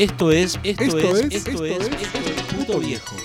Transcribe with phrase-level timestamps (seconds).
[0.00, 0.94] Esto es, esto, es,
[1.30, 1.90] esto, es, esto es,
[2.56, 3.16] Puto Viejo.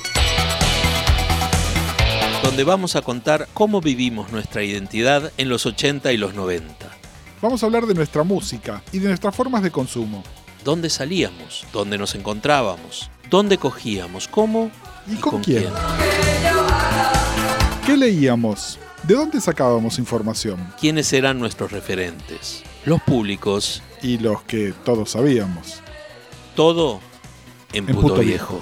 [2.44, 6.76] Donde vamos a contar cómo vivimos nuestra identidad en los 80 y los 90.
[7.42, 10.22] Vamos a hablar de nuestra música y de nuestras formas de consumo.
[10.66, 11.66] ¿Dónde salíamos?
[11.72, 13.10] ¿Dónde nos encontrábamos?
[13.30, 14.28] ¿Dónde cogíamos?
[14.28, 14.70] ¿Cómo?
[15.08, 15.70] ¿Y, con, quién?
[17.86, 18.80] ¿Qué leíamos?
[19.04, 20.74] ¿De dónde sacábamos información?
[20.78, 22.64] ¿Quiénes eran nuestros referentes?
[22.84, 23.82] Los públicos.
[24.02, 25.85] Y los que todos sabíamos.
[26.56, 27.02] Todo
[27.74, 28.60] en, Puto, viejo.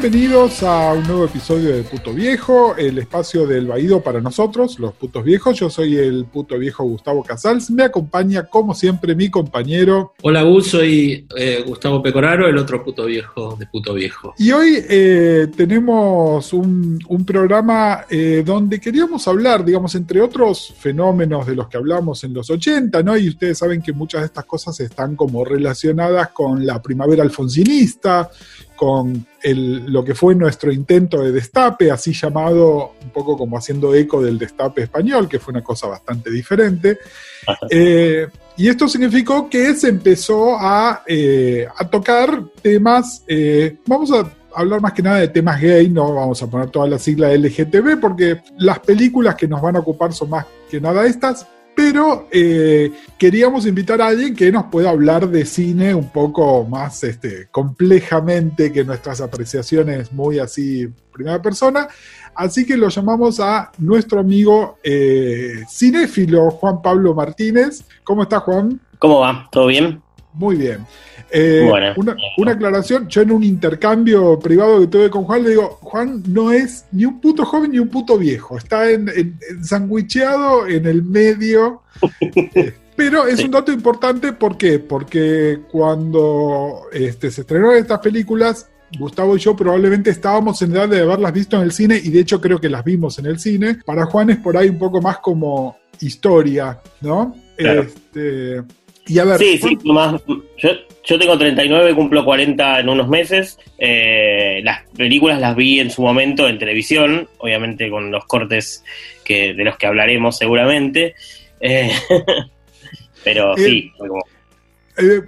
[0.00, 4.94] Bienvenidos a un nuevo episodio de Puto Viejo, el espacio del Baído para nosotros, los
[4.94, 5.58] putos viejos.
[5.58, 7.68] Yo soy el puto viejo Gustavo Casals.
[7.72, 10.14] Me acompaña, como siempre, mi compañero.
[10.22, 14.34] Hola, Gus, soy eh, Gustavo Pecoraro, el otro puto viejo de Puto Viejo.
[14.38, 21.56] Y hoy eh, tenemos un, programa eh, donde queríamos hablar, digamos, entre otros fenómenos de
[21.56, 23.16] los que hablamos en los 80, ¿no?
[23.16, 28.30] Y ustedes saben que muchas de estas cosas están como relacionadas con la primavera alfonsinista
[28.78, 34.22] con lo que fue nuestro intento de destape, así llamado un poco como haciendo eco
[34.22, 36.98] del destape español, que fue una cosa bastante diferente.
[37.68, 44.80] Eh, y esto significó que se empezó a, eh, tocar temas, eh, vamos a hablar
[44.80, 48.42] más que nada de temas gay, no vamos a poner toda la sigla LGTB, porque
[48.58, 51.46] las películas que nos van a ocupar son más que nada estas,
[51.78, 57.04] pero eh, queríamos invitar a alguien que nos pueda hablar de cine un poco más
[57.04, 61.86] este, complejamente que nuestras apreciaciones muy así primera persona.
[62.34, 67.84] Así que lo llamamos a nuestro amigo eh, cinéfilo Juan Pablo Martínez.
[68.02, 68.80] ¿Cómo está Juan?
[68.98, 69.46] ¿Cómo va?
[69.52, 70.02] ¿Todo bien?
[70.38, 70.86] Muy bien.
[71.30, 76.22] Eh, una, aclaración, yo en un intercambio privado que tuve con Juan le digo, Juan
[76.28, 79.38] no es ni un puto joven ni un puto viejo, está en, en,
[80.68, 81.82] en el medio.
[82.54, 84.80] Eh, pero es un dato importante, ¿por qué?
[84.80, 88.68] Porque cuando este, se estrenaron estas películas,
[88.98, 92.20] Gustavo y yo probablemente estábamos en edad de haberlas visto en el cine y de
[92.20, 93.78] hecho creo que las vimos en el cine.
[93.84, 97.36] Para Juan es por ahí un poco más como historia, ¿no?
[97.56, 98.62] Este,
[99.08, 100.20] y a ver, sí, sí, más,
[100.58, 100.70] yo,
[101.04, 103.58] yo tengo 39, cumplo 40 en unos meses.
[103.78, 108.84] Eh, las películas las vi en su momento en televisión, obviamente con los cortes
[109.24, 111.14] que, de los que hablaremos seguramente.
[111.60, 111.90] Eh,
[113.24, 113.92] pero eh, sí,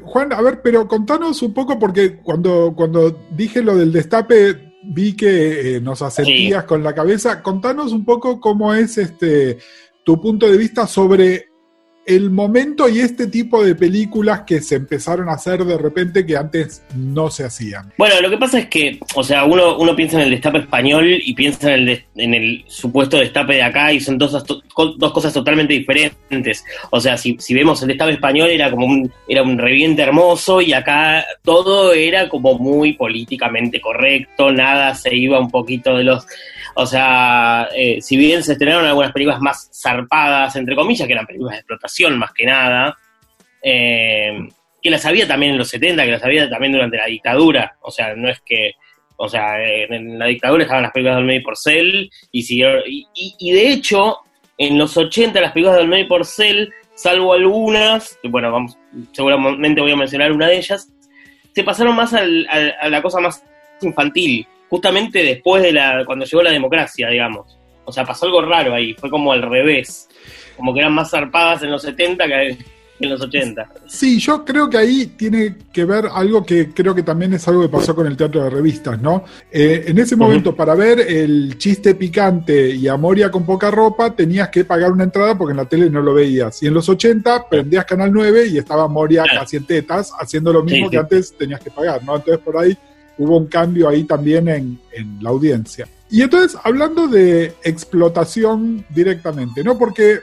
[0.02, 5.16] Juan, a ver, pero contanos un poco, porque cuando, cuando dije lo del destape, vi
[5.16, 7.42] que nos asentías con la cabeza.
[7.42, 9.58] Contanos un poco cómo es este
[10.04, 11.49] tu punto de vista sobre
[12.10, 16.36] el momento y este tipo de películas que se empezaron a hacer de repente que
[16.36, 17.92] antes no se hacían.
[17.96, 21.06] Bueno, lo que pasa es que, o sea, uno, uno piensa en el destape español
[21.08, 25.32] y piensa en el, en el supuesto destape de acá y son dos, dos cosas
[25.32, 26.64] totalmente diferentes.
[26.90, 30.60] O sea, si, si vemos el destape español era como un, era un reviente hermoso
[30.60, 36.26] y acá todo era como muy políticamente correcto, nada se iba un poquito de los
[36.74, 41.26] o sea, eh, si bien se estrenaron algunas películas más zarpadas, entre comillas, que eran
[41.26, 42.96] películas de explotación más que nada,
[43.62, 44.48] eh,
[44.82, 47.90] que las había también en los 70, que las había también durante la dictadura, o
[47.90, 48.72] sea, no es que,
[49.16, 53.06] o sea, en la dictadura estaban las películas de Olmedo y Porcel, y, y,
[53.38, 54.18] y, de hecho,
[54.56, 58.78] en los 80 las películas de Olmedo y Porcel, salvo algunas, que bueno, vamos,
[59.12, 60.90] seguramente voy a mencionar una de ellas,
[61.54, 62.22] se pasaron más a
[62.88, 63.44] la cosa más
[63.82, 67.58] infantil, justamente después de la, cuando llegó la democracia, digamos.
[67.84, 70.08] O sea, pasó algo raro ahí, fue como al revés.
[70.56, 72.58] Como que eran más zarpadas en los 70 que
[73.00, 73.68] en los 80.
[73.86, 77.62] Sí, yo creo que ahí tiene que ver algo que creo que también es algo
[77.62, 79.24] que pasó con el teatro de revistas, ¿no?
[79.50, 84.14] Eh, en ese momento, para ver el chiste picante y a Moria con poca ropa,
[84.14, 86.62] tenías que pagar una entrada porque en la tele no lo veías.
[86.62, 90.62] Y en los 80 prendías Canal 9 y estaba Moria casi en tetas, haciendo lo
[90.62, 92.16] mismo que antes tenías que pagar, ¿no?
[92.16, 92.76] Entonces por ahí
[93.20, 94.78] hubo un cambio ahí también en,
[95.20, 95.86] la audiencia.
[96.08, 99.78] Y entonces, hablando de explotación directamente, ¿no?
[99.78, 100.20] Porque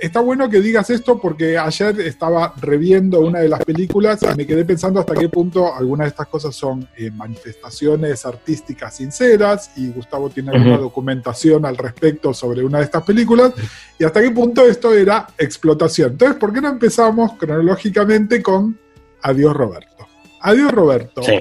[0.00, 4.46] está bueno que digas esto porque ayer estaba reviendo una de las películas y me
[4.46, 9.90] quedé pensando hasta qué punto algunas de estas cosas son eh, manifestaciones artísticas sinceras y
[9.90, 13.52] Gustavo tiene alguna documentación al respecto sobre una de estas películas
[13.98, 16.12] y hasta qué punto esto era explotación.
[16.12, 18.76] Entonces, ¿por qué no empezamos cronológicamente con
[19.22, 20.08] Adiós Roberto?
[20.40, 21.22] Adiós Roberto.
[21.22, 21.40] Sí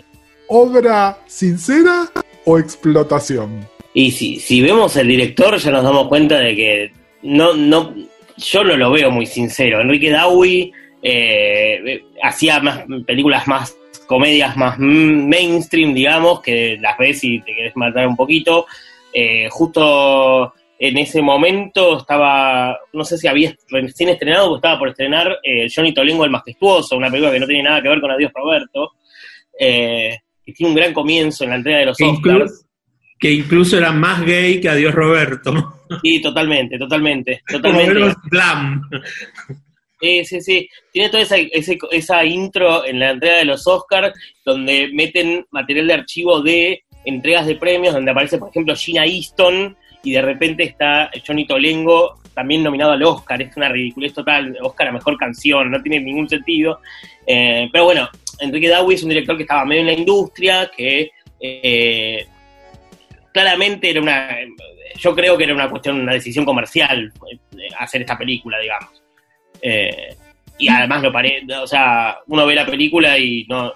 [0.50, 2.10] obra sincera
[2.46, 3.68] o explotación?
[3.94, 6.92] Y si, si vemos el director ya nos damos cuenta de que
[7.24, 7.96] no, no,
[8.38, 9.82] yo no lo veo muy sincero.
[9.82, 13.76] Enrique Dawi eh, hacía más películas más
[14.10, 18.66] comedias más mainstream, digamos, que las ves y te querés matar un poquito.
[19.14, 24.90] Eh, justo en ese momento estaba, no sé si había recién estrenado o estaba por
[24.90, 28.10] estrenar eh, Johnny Tolengo el Majestuoso, una película que no tiene nada que ver con
[28.10, 28.94] Adiós Roberto,
[29.60, 30.18] eh,
[30.50, 32.66] que tiene un gran comienzo en la entrega de los Oscars.
[33.20, 35.76] que incluso era más gay que Adiós Roberto.
[36.04, 37.42] Sí, totalmente, totalmente.
[37.48, 38.16] totalmente.
[40.00, 40.70] Sí, sí, sí.
[40.94, 44.14] Tiene toda esa, esa intro en la entrega de los Oscars,
[44.46, 49.76] donde meten material de archivo de entregas de premios, donde aparece, por ejemplo, Gina Easton,
[50.04, 53.42] y de repente está Johnny Tolengo también nominado al Oscar.
[53.42, 54.58] Es una ridiculez total.
[54.62, 56.80] Oscar a mejor canción, no tiene ningún sentido.
[57.28, 61.12] Eh, pero bueno, Enrique Dawi es un director que estaba medio en la industria, que
[61.40, 62.28] eh,
[63.34, 64.38] claramente era una.
[64.98, 69.02] Yo creo que era una cuestión, una decisión comercial eh, hacer esta película, digamos.
[69.62, 70.16] Eh,
[70.58, 73.74] y además lo paré, o sea, uno ve la película y no.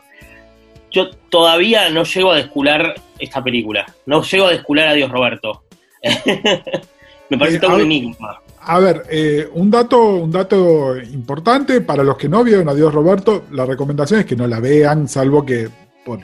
[0.91, 3.85] Yo todavía no llego a descular esta película.
[4.05, 5.63] No llego a descular a Dios Roberto.
[7.29, 8.42] Me parece todo un enigma.
[8.65, 12.93] A ver, eh, un, dato, un dato importante para los que no vieron a Dios
[12.93, 15.69] Roberto, la recomendación es que no la vean, salvo que
[16.05, 16.19] por,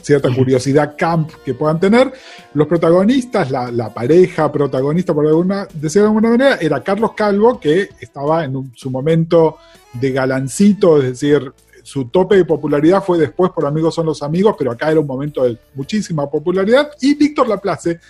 [0.00, 2.12] cierta curiosidad camp que puedan tener.
[2.54, 8.44] Los protagonistas, la, pareja protagonista, por alguna, de alguna manera, era Carlos Calvo, que estaba
[8.44, 9.58] en su momento
[9.92, 11.52] de galancito, es decir,
[11.82, 15.06] su tope de popularidad fue después por Amigos son los amigos, pero acá era un
[15.06, 16.90] momento de muchísima popularidad.
[17.00, 18.00] Y Víctor Laplace,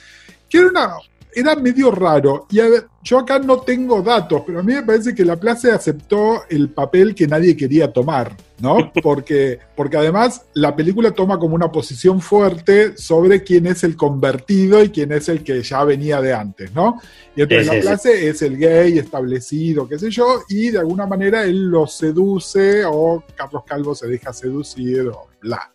[0.48, 0.94] que era una,
[1.36, 2.46] era medio raro.
[2.50, 5.36] Y a ver, yo acá no tengo datos, pero a mí me parece que la
[5.36, 8.90] Place aceptó el papel que nadie quería tomar, ¿no?
[9.02, 14.82] Porque, porque además la película toma como una posición fuerte sobre quién es el convertido
[14.82, 17.02] y quién es el que ya venía de antes, ¿no?
[17.36, 21.44] Y entonces la Place es el gay establecido, qué sé yo, y de alguna manera
[21.44, 25.70] él lo seduce o Carlos Calvo se deja seducir o bla.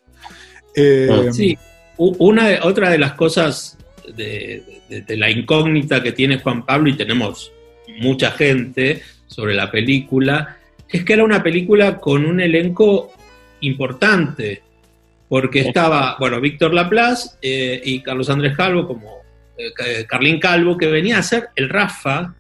[0.76, 1.56] Eh, sí,
[1.98, 3.78] una, otra de las cosas
[4.16, 7.52] de, la incógnita que tiene Juan Pablo, y tenemos
[8.00, 10.58] mucha gente sobre la película,
[10.90, 13.14] es que era una película con un elenco
[13.62, 14.62] importante,
[15.30, 19.22] porque estaba, bueno, Víctor Laplace eh, y Carlos Andrés Calvo, como
[19.58, 22.36] eh, Carlín Calvo, que venía a ser el Rafa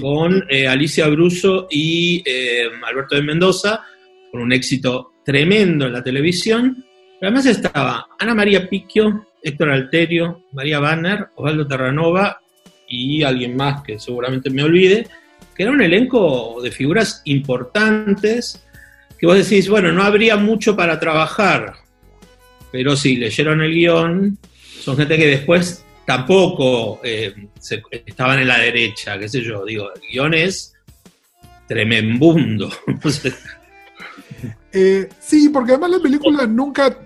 [0.00, 2.24] con eh, Alicia Bruso y
[2.84, 3.84] Alberto de Mendoza,
[4.30, 6.84] con un éxito tremendo en la televisión.
[7.20, 12.40] además estaba Ana María Picchio, Héctor Alterio, María Banner, Osvaldo Terranova
[12.88, 15.06] y alguien más que seguramente me olvide,
[15.54, 18.64] que era un elenco de figuras importantes
[19.18, 21.74] que vos decís, bueno, no habría mucho para trabajar,
[22.72, 24.38] pero sí, leyeron el guion,
[24.80, 27.34] son gente que después tampoco eh,
[28.06, 30.74] estaban en la derecha, qué sé yo, digo, el guion es
[31.68, 32.70] tremenbundo.
[34.76, 36.98] Eh, sí, porque además la película nunca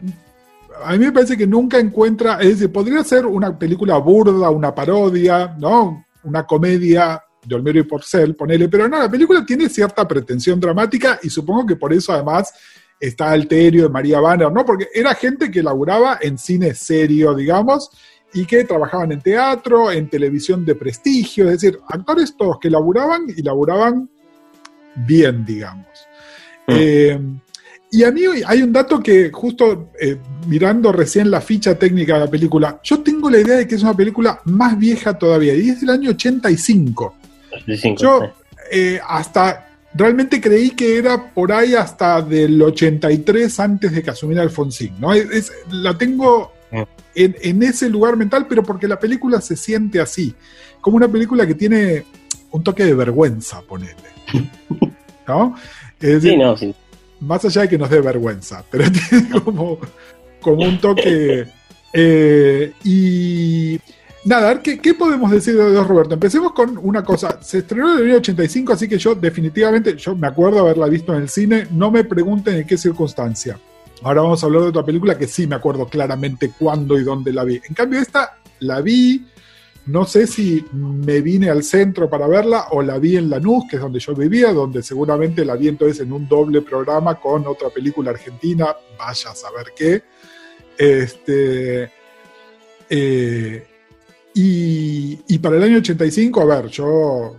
[0.84, 4.74] a mí me parece que nunca encuentra, es decir, podría ser una película burda, una
[4.74, 6.06] parodia, ¿no?
[6.24, 11.18] Una comedia de Olmedo y Porcel, ponele, pero no, la película tiene cierta pretensión dramática
[11.22, 12.52] y supongo que por eso además
[13.00, 14.64] está Alterio de María Banner, ¿no?
[14.64, 17.90] Porque era gente que laburaba en cine serio, digamos,
[18.34, 23.22] y que trabajaban en teatro, en televisión de prestigio, es decir, actores todos que laburaban
[23.28, 24.10] y laburaban
[24.94, 25.86] bien, digamos.
[26.66, 26.72] Mm.
[26.76, 27.20] Eh,
[27.90, 32.20] y a mí hay un dato que justo eh, mirando recién la ficha técnica de
[32.20, 35.70] la película, yo tengo la idea de que es una película más vieja todavía, y
[35.70, 37.14] es del año 85.
[37.96, 38.20] yo
[38.70, 44.42] eh, hasta realmente creí que era por ahí hasta del 83 antes de que asumiera
[44.42, 45.12] Alfonsín, ¿no?
[45.70, 46.82] la tengo mm.
[47.14, 50.34] en, en, ese lugar mental, pero porque la película se siente así,
[50.82, 52.04] como una película que tiene
[52.50, 53.94] un toque de vergüenza, ponele.
[55.26, 55.56] ¿No?
[56.00, 56.74] sí, no, sí
[57.20, 59.78] más allá de que nos dé vergüenza, pero tiene como,
[60.40, 61.46] como un toque.
[61.92, 63.78] Eh, y
[64.24, 66.14] nada, a ver, ¿qué, podemos decir de Dios Roberto?
[66.14, 67.40] Empecemos con una cosa.
[67.42, 71.14] Se estrenó en el año 85, así que yo definitivamente, yo me acuerdo haberla visto
[71.14, 73.58] en el cine, no me pregunten en qué circunstancia.
[74.02, 77.32] Ahora vamos a hablar de otra película que sí me acuerdo claramente cuándo y dónde
[77.32, 77.60] la vi.
[77.68, 79.26] En cambio, esta la vi
[79.88, 83.76] no sé si me vine al centro para verla o la vi en Lanús, que
[83.76, 87.70] es donde yo vivía, donde seguramente la vi entonces en un doble programa con otra
[87.70, 90.02] película argentina, vaya a saber qué.
[90.76, 91.90] Este,
[92.90, 93.66] eh,
[94.34, 97.36] y, para el año 85, a ver, yo,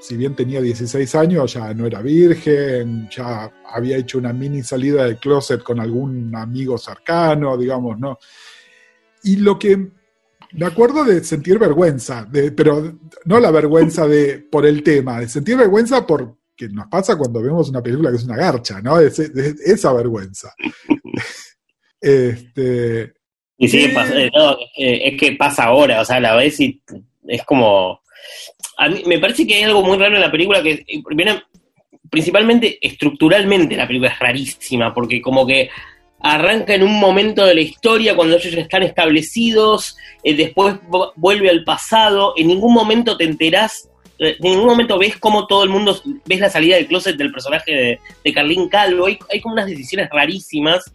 [0.00, 5.04] si bien tenía 16 años, ya no era virgen, ya había hecho una mini salida
[5.04, 8.18] del closet con algún amigo cercano, digamos, ¿no?
[9.24, 9.97] Y lo que
[10.52, 15.28] me acuerdo de sentir vergüenza, de, pero no la vergüenza de por el tema, de
[15.28, 18.98] sentir vergüenza por que nos pasa cuando vemos una película que es una garcha, ¿no?
[18.98, 20.52] Es, esa vergüenza.
[22.00, 23.14] este,
[23.56, 24.30] y sí, eh,
[24.76, 26.82] es que pasa ahora, o sea, la ves y
[27.26, 28.00] es como...
[28.76, 31.42] A mí me parece que hay algo muy raro en la película que, viene,
[32.10, 35.70] principalmente estructuralmente la película es rarísima, porque como que
[36.20, 40.76] arranca en un momento de la historia cuando ellos ya están establecidos, eh, después
[41.16, 45.62] vuelve al pasado, en ningún momento te enterás, eh, en ningún momento ves cómo todo
[45.62, 49.54] el mundo, ves la salida del closet del personaje de, de Carlín Calvo, hay, como
[49.54, 50.92] unas decisiones rarísimas,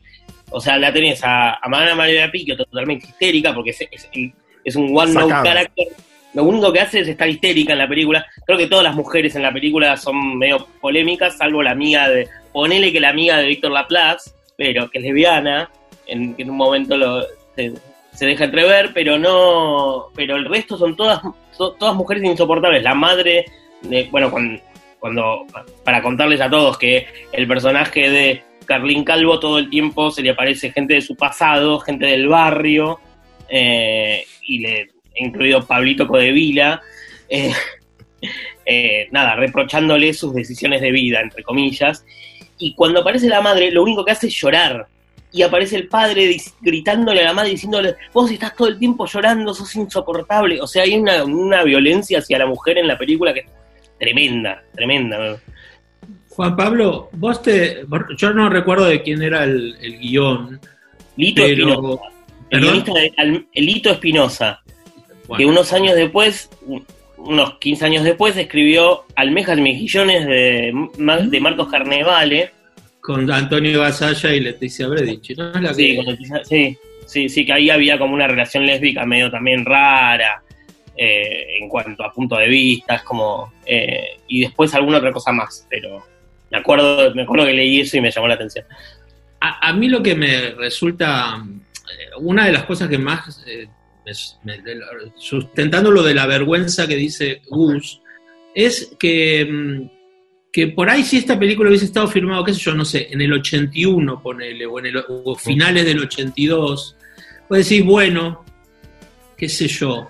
[0.49, 5.33] o sea, la tenés a, a María María Piquio totalmente histérica, porque es, un one-note
[5.43, 5.87] character,
[6.33, 9.35] lo único que hace es estar histérica en la película, creo que todas las mujeres
[9.35, 13.47] en la película son medio polémicas, salvo la amiga de, ponele que la amiga de
[13.47, 15.69] Víctor Laplace, pero que es lesbiana,
[16.07, 17.23] en, en un momento lo,
[17.55, 21.21] se, deja entrever, pero no, pero el resto son todas,
[21.57, 22.83] todas mujeres insoportables.
[22.83, 23.45] La madre,
[23.81, 24.31] de, bueno,
[24.99, 25.45] cuando,
[25.83, 30.31] para contarles a todos que el personaje de Carlín Calvo todo el tiempo se le
[30.31, 32.99] aparece gente de su pasado, gente del barrio,
[33.49, 36.81] eh, y le, incluido Pablito Codevila,
[37.29, 37.51] eh,
[38.65, 42.05] eh, nada, reprochándole sus decisiones de vida, entre comillas,
[42.59, 44.87] y cuando aparece la madre, lo único que hace es llorar.
[45.31, 49.53] Y aparece el padre gritándole a la madre, diciéndole, vos estás todo el tiempo llorando,
[49.53, 50.61] sos insoportable.
[50.61, 53.45] O sea, hay una, violencia hacia la mujer en la película que es
[53.99, 55.39] tremenda, tremenda.
[56.29, 57.83] Juan Pablo, vos te.
[58.17, 60.59] Yo no recuerdo de quién era el, guion.
[61.17, 62.03] Lito Espinosa.
[62.51, 64.63] El Lito Espinosa.
[65.35, 66.49] Que unos años después
[67.25, 70.73] unos 15 años después, escribió Almejas y Mejillones de,
[71.29, 72.51] de Marcos Carnevale.
[72.99, 75.73] Con Antonio Basaya y Leticia Bredich, ¿no?
[75.73, 75.99] sí,
[76.43, 80.41] sí, sí, sí, que ahí había como una relación lésbica medio también rara.
[80.95, 83.51] Eh, en cuanto a punto de vista, es como.
[83.65, 86.05] Eh, y después alguna otra cosa más, pero
[86.51, 88.65] me acuerdo, me acuerdo que leí eso y me llamó la atención.
[89.39, 91.43] A, mí lo que me resulta.
[91.43, 93.43] Eh, una de las cosas que más
[95.15, 98.01] sustentando lo de la vergüenza que dice Gus,
[98.53, 99.89] es que, mm,
[100.51, 103.21] que por ahí si esta película hubiese estado filmado, qué sé yo, no sé, en
[103.21, 105.03] el 81, ponele, o en el,
[105.37, 106.95] finales del 82,
[107.47, 108.45] puedes decir, bueno,
[109.37, 110.09] qué sé yo,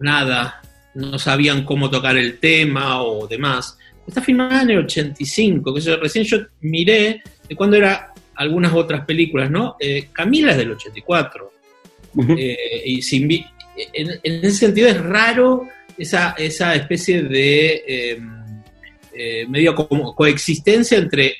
[0.00, 0.62] nada,
[0.94, 3.76] no sabían cómo tocar el tema o demás.
[4.06, 9.04] Está filmada en el 85, que yo, recién yo miré de cuando era algunas otras
[9.04, 9.76] películas, ¿no?
[9.80, 11.52] Eh, Camila es del 84.
[12.38, 15.68] Eh, y sin, en, ese sentido es raro
[15.98, 18.62] esa, esa especie de em,
[19.12, 21.36] eh, medio como coexistencia entre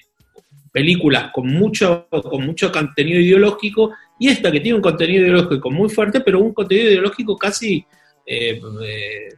[0.73, 5.89] películas con mucho, con mucho contenido ideológico y esta que tiene un contenido ideológico muy
[5.89, 7.85] fuerte, pero un contenido ideológico casi...
[8.27, 8.61] Eh,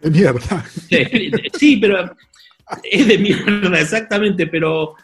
[0.00, 0.64] de mierda.
[1.58, 2.14] sí, pero
[2.82, 4.94] es de mierda, exactamente, pero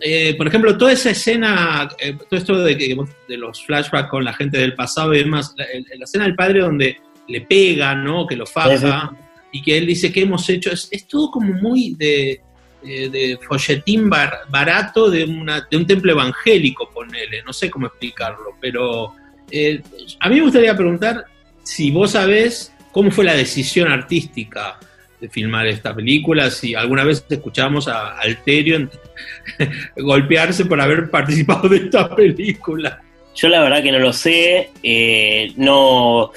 [0.00, 4.32] eh, por ejemplo, toda esa escena, eh, todo esto de, de, los flashbacks con la
[4.32, 5.66] gente del pasado y demás, la,
[6.04, 8.26] escena del padre donde le pega, ¿no?
[8.26, 9.12] Que lo faja,
[9.52, 12.40] y que él dice que hemos hecho, es, todo como muy de,
[12.82, 19.14] de, folletín barato de, una, de un templo evangélico, ponele, no sé cómo explicarlo, pero
[19.50, 19.82] eh,
[20.20, 21.24] a mí me gustaría preguntar
[21.62, 24.78] si vos sabés cómo fue la decisión artística
[25.20, 28.88] de filmar esta película, si alguna vez escuchamos a Alterio
[29.96, 33.02] golpearse por haber participado de esta película.
[33.36, 36.32] Yo la verdad que no lo sé, eh, no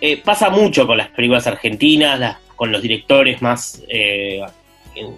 [0.00, 4.40] eh, pasa mucho con las películas argentinas, con los directores más eh,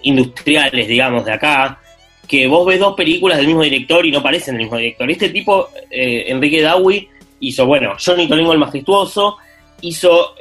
[0.03, 1.79] industriales, digamos, de acá,
[2.27, 5.11] que vos ves dos películas del mismo director y no parecen del mismo director.
[5.11, 7.09] Este tipo, Enrique Dawi,
[7.41, 9.39] hizo, bueno, Johnny Tolingo el Majestuoso,
[9.81, 10.35] hizo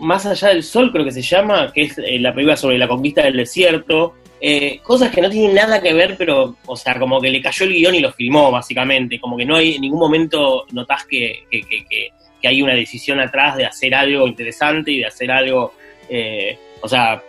[0.00, 2.88] más allá del sol, creo que se llama, que es eh, la película sobre la
[2.88, 4.14] conquista del desierto.
[4.40, 7.66] Eh, cosas que no tienen nada que ver, pero, o sea, como que le cayó
[7.66, 9.20] el guion y lo filmó, básicamente.
[9.20, 13.66] Como que no hay en ningún momento notás que, que, hay una decisión atrás de
[13.66, 15.74] hacer algo interesante y de hacer algo.
[16.08, 17.22] Eh, o sea,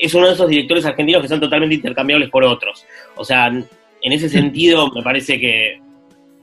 [0.00, 2.84] es uno de esos directores argentinos que son totalmente intercambiables por otros.
[3.16, 5.80] O sea, en ese sentido, me parece que.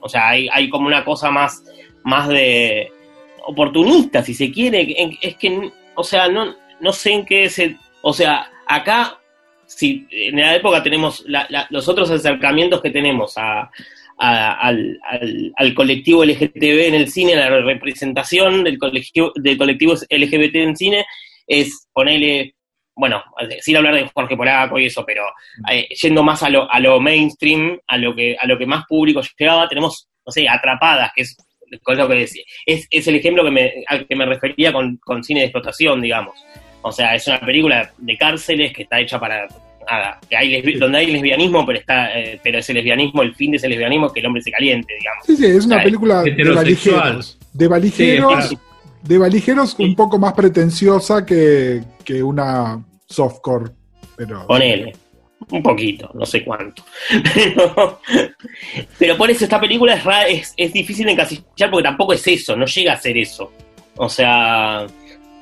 [0.00, 1.62] O sea, hay, hay como una cosa más,
[2.02, 2.90] más de
[3.48, 4.94] oportunista, si se quiere.
[5.20, 7.60] Es que, o sea, no, no sé en qué es
[8.02, 9.18] O sea, acá,
[9.66, 11.24] si en la época tenemos
[11.70, 13.70] los otros acercamientos que tenemos a,
[14.18, 14.98] al,
[15.56, 21.06] al, colectivo LGTB en el cine, la representación del colectivo, del colectivo LGBT en cine,
[21.46, 22.54] es ponerle,
[22.94, 23.22] bueno,
[23.60, 25.24] sin hablar de Jorge Polaco y eso, pero
[25.70, 28.84] eh, yendo más a lo, a lo mainstream, a lo que, a lo que más
[28.86, 31.36] público llegaba, tenemos, no sé, Atrapadas, que es
[31.70, 32.42] lo que decía.
[32.66, 36.00] Es, es el ejemplo que me, al que me refería con, con cine de explotación,
[36.00, 36.44] digamos.
[36.82, 39.46] O sea, es una película de cárceles que está hecha para
[39.90, 43.56] nada, que hay donde hay lesbianismo, pero está, eh, pero ese lesbianismo, el fin de
[43.56, 45.24] ese lesbianismo que el hombre se caliente, digamos.
[45.26, 48.56] Sí, sí, es una película de valijeros, de valijeros,
[49.02, 53.70] de valijeros un poco más pretenciosa que, que una softcore.
[54.16, 54.46] Pero...
[54.46, 54.92] Ponele.
[55.50, 56.84] Un poquito, no sé cuánto.
[58.98, 62.56] Pero, por eso esta película es, es, es difícil de encasillar porque tampoco es eso,
[62.56, 63.52] no llega a ser eso.
[63.96, 64.86] O sea,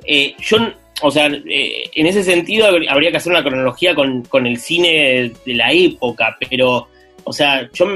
[0.05, 0.59] eh, yo,
[1.03, 5.33] o sea, eh, en ese sentido habría que hacer una cronología con, con el cine
[5.45, 6.89] de la época, pero,
[7.25, 7.87] o sea, yo,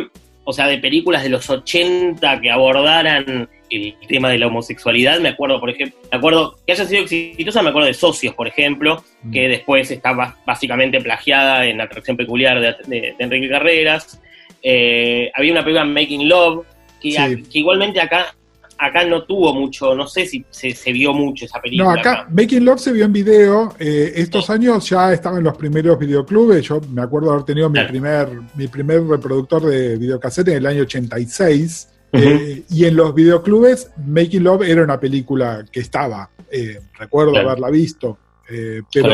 [0.45, 5.21] o sea, de películas de los 80 que abordaran el tema de la homosexualidad.
[5.21, 8.49] Me acuerdo, por ejemplo, me acuerdo que haya sido exitosa, me acuerdo de Socios, por
[8.49, 9.31] ejemplo, mm.
[9.31, 14.21] que después estaba básicamente plagiada en Atracción Peculiar de, Enrique Carreras.
[14.63, 16.67] Eh, había una película Making Love,
[17.01, 18.35] que, igualmente acá
[18.83, 21.95] acá no tuvo mucho, no sé si se, vio mucho esa película.
[21.95, 23.75] No, acá, Making Love se vio en video.
[23.79, 26.63] Eh, estos años ya estaban los primeros videoclubes.
[26.63, 30.83] Yo me acuerdo haber tenido mi, primer, mi primer reproductor de videocassette en el año
[30.83, 31.90] 86.
[32.13, 36.29] Eh, y en los videoclubes, Making Love era una película que estaba.
[36.51, 38.19] Eh, recuerdo haberla visto.
[38.53, 39.11] Eh, pero,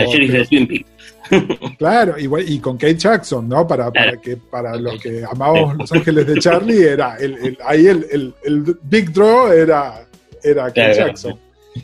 [1.78, 3.66] claro, igual, y con Kate Jackson, ¿no?
[3.66, 8.34] Para, para que para los que amamos Los Ángeles de Charlie, era el, ahí el,
[8.44, 10.06] el, Big Draw era,
[10.42, 11.38] era Kate Jackson.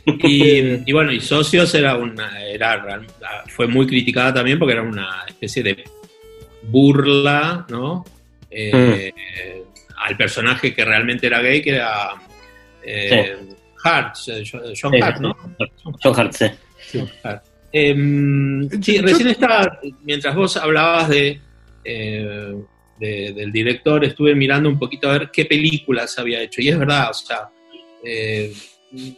[0.05, 3.03] Y, y, bueno, y Socios era una, era,
[3.47, 5.83] fue muy criticada también porque era una especie de
[6.63, 8.03] burla, ¿no?
[8.49, 9.13] Eh,
[10.03, 12.11] al personaje que realmente era gay, que era
[12.83, 13.37] eh,
[13.83, 14.43] Hart, eh,
[14.79, 15.35] John Hart, ¿no?
[16.01, 16.45] John Hart, sí.
[17.71, 21.39] Em, sí, recién estaba, mientras vos hablabas de,
[21.83, 22.53] eh,
[22.99, 26.61] del director, estuve mirando un poquito a ver qué películas había hecho.
[26.61, 27.49] Y es verdad, o sea,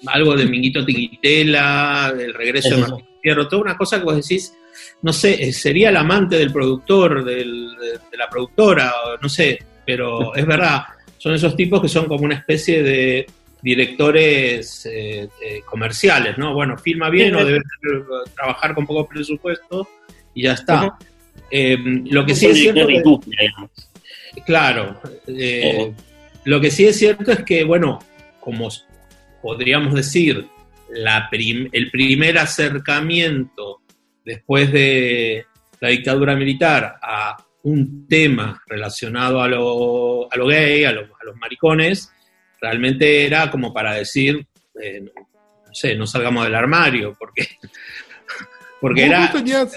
[0.08, 4.54] algo de Minguito Tiquitela, El regreso de Martín Fierro, toda una cosa que vos decís,
[5.02, 10.46] no sé, sería el amante del productor, de, de, la productora, no sé, pero es
[10.46, 10.84] verdad,
[11.18, 13.26] son esos tipos que son como una especie de
[13.62, 16.54] directores eh, eh, comerciales, ¿no?
[16.54, 17.64] Bueno, filma bien o debe
[18.36, 19.90] trabajar con poco presupuesto
[20.36, 20.96] y ya está.
[21.50, 21.76] Eh,
[22.06, 23.22] lo que sí es cierto...
[24.46, 25.00] claro,
[26.44, 28.00] lo que sí es cierto es que, bueno,
[28.40, 28.70] como
[29.42, 30.46] podríamos decir,
[30.90, 33.82] la el primer acercamiento
[34.24, 35.46] después de
[35.80, 42.12] la dictadura militar a un tema relacionado a lo, a lo gay, a, los maricones,
[42.62, 44.46] realmente era como para decir,
[44.80, 47.48] eh, no sé, no salgamos del armario, porque,
[48.82, 49.74] porque era vos tenías,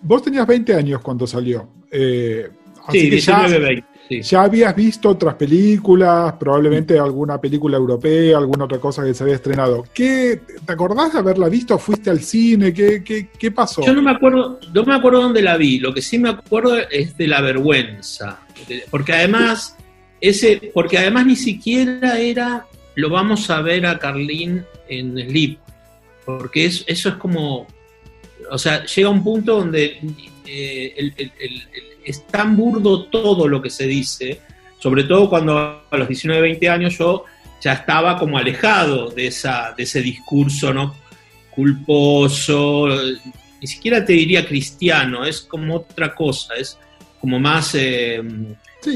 [0.00, 1.68] vos, tenías, 20 años cuando salió.
[1.92, 2.48] Eh,
[2.90, 3.86] sí, 19, 20.
[4.18, 9.36] Ya habías visto otras películas, probablemente alguna película europea, alguna otra cosa que se había
[9.36, 9.86] estrenado.
[9.94, 11.78] ¿Qué, ¿Te acordás de haberla visto?
[11.78, 12.72] ¿Fuiste al cine?
[12.72, 13.86] ¿Qué, qué, pasó?
[13.86, 15.78] Yo no me acuerdo, no me acuerdo dónde la vi.
[15.78, 18.40] Lo que sí me acuerdo es de la vergüenza.
[18.90, 19.76] Porque además,
[20.20, 25.58] ese, porque además ni siquiera era lo vamos a ver a Carlín en Sleep.
[26.24, 27.66] Porque eso es como.
[28.50, 30.00] O sea, llega un punto donde
[30.46, 31.14] eh, el
[32.04, 34.40] es tan burdo todo lo que se dice,
[34.78, 35.58] sobre todo cuando
[35.90, 37.24] a los 19, 20 años yo
[37.60, 40.94] ya estaba como alejado de, esa, de ese discurso ¿no?
[41.50, 42.88] culposo,
[43.60, 46.78] ni siquiera te diría cristiano, es como otra cosa, es
[47.20, 48.22] como más eh,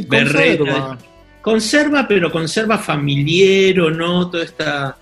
[0.08, 0.98] conserva.
[1.42, 4.96] conserva, pero conserva familiar o no, toda esta...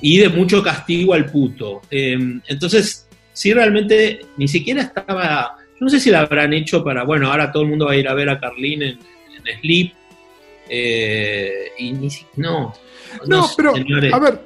[0.00, 1.80] Y de mucho castigo al puto.
[1.90, 7.30] Eh, entonces, sí, realmente ni siquiera estaba no sé si la habrán hecho para, bueno,
[7.30, 8.98] ahora todo el mundo va a ir a ver a Carlín en,
[9.60, 9.92] Sleep.
[10.68, 12.72] Eh, y ni no.
[13.26, 14.40] No, pero, a ver,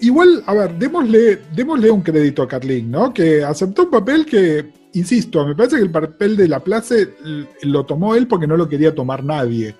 [0.00, 3.12] igual, a ver, démosle, démosle un crédito a Carlín, ¿no?
[3.12, 7.14] Que aceptó un papel que, insisto, me parece que el papel de la Place
[7.62, 9.74] lo tomó él porque no lo quería tomar nadie.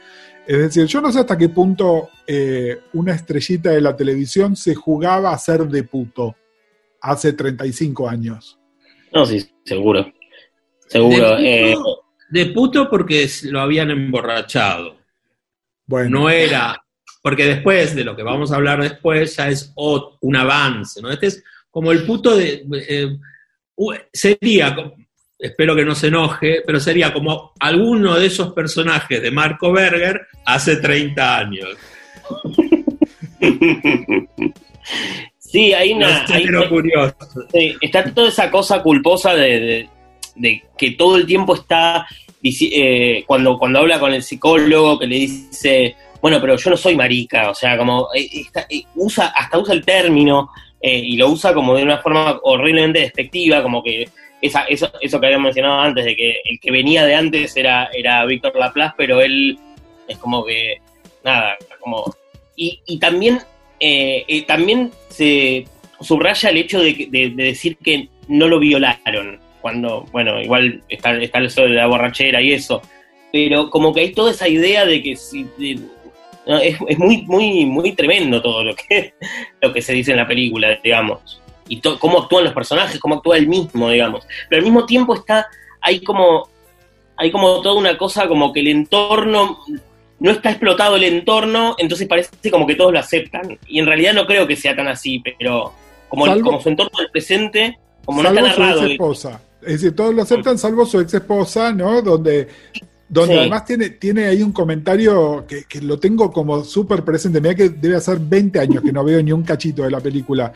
[0.47, 4.75] Es decir, yo no sé hasta qué punto eh, una estrellita de la televisión se
[4.75, 6.35] jugaba a ser de puto
[7.01, 8.59] hace 35 años.
[9.13, 10.07] No, sí, seguro.
[10.93, 11.39] Seguro.
[11.39, 11.75] Eh,
[12.29, 14.97] de puto, porque lo habían emborrachado.
[15.87, 16.21] Bueno.
[16.21, 16.85] No era.
[17.23, 21.11] Porque después, de lo que vamos a hablar después, ya es un avance, ¿no?
[21.11, 22.65] Este es como el puto de.
[22.89, 23.17] Eh,
[24.13, 24.77] sería,
[25.39, 30.27] espero que no se enoje, pero sería como alguno de esos personajes de Marco Berger
[30.45, 31.69] hace 30 años.
[35.39, 36.25] Sí, hay una.
[36.69, 37.15] curioso.
[37.53, 39.89] está toda esa cosa culposa de, de
[40.77, 42.07] que todo el tiempo está,
[42.43, 46.97] eh, cuando, cuando habla con el psicólogo, que le dice, bueno, pero yo no soy
[46.97, 48.29] marica, o sea, como, eh,
[48.69, 50.51] eh, usa, hasta usa el término
[50.85, 54.09] y lo usa como de una forma horriblemente despectiva, como que
[54.41, 57.89] esa, eso, eso que había mencionado antes, de que el que venía de antes era,
[57.95, 59.57] era Víctor Laplace, pero él
[60.09, 60.79] es como que,
[61.23, 62.13] nada, como...
[62.57, 63.39] Y, y también
[63.85, 65.67] eh, también se
[66.01, 71.51] subraya el hecho de, decir que no lo violaron, cuando, bueno, igual está, está el
[71.51, 72.83] sol de la borrachera y eso,
[73.33, 75.47] pero como que hay toda esa idea de que si...
[76.47, 79.15] es, muy, muy, muy tremendo todo lo que,
[79.63, 81.41] lo que se dice en la película, digamos.
[81.69, 84.27] Y cómo actúan los personajes, cómo actúa el mismo, digamos.
[84.51, 85.47] Pero al mismo tiempo está,
[85.81, 86.51] hay como,
[87.17, 89.61] hay como toda una cosa como que el entorno
[90.23, 93.59] no está explotado el entorno, entonces parece como que todos lo aceptan.
[93.67, 95.73] Y en realidad no creo que sea tan así, pero
[96.09, 98.79] como, como su entorno del presente, como no está narrado.
[98.79, 99.43] Su ex esposa.
[99.63, 102.03] Es decir, todos lo aceptan salvo su ex esposa, ¿no?
[102.03, 102.49] Donde,
[103.09, 107.41] donde además tiene, tiene ahí un comentario que, que lo tengo como súper presente.
[107.41, 110.53] Mira que debe hacer 20 años que no veo ni un cachito de la película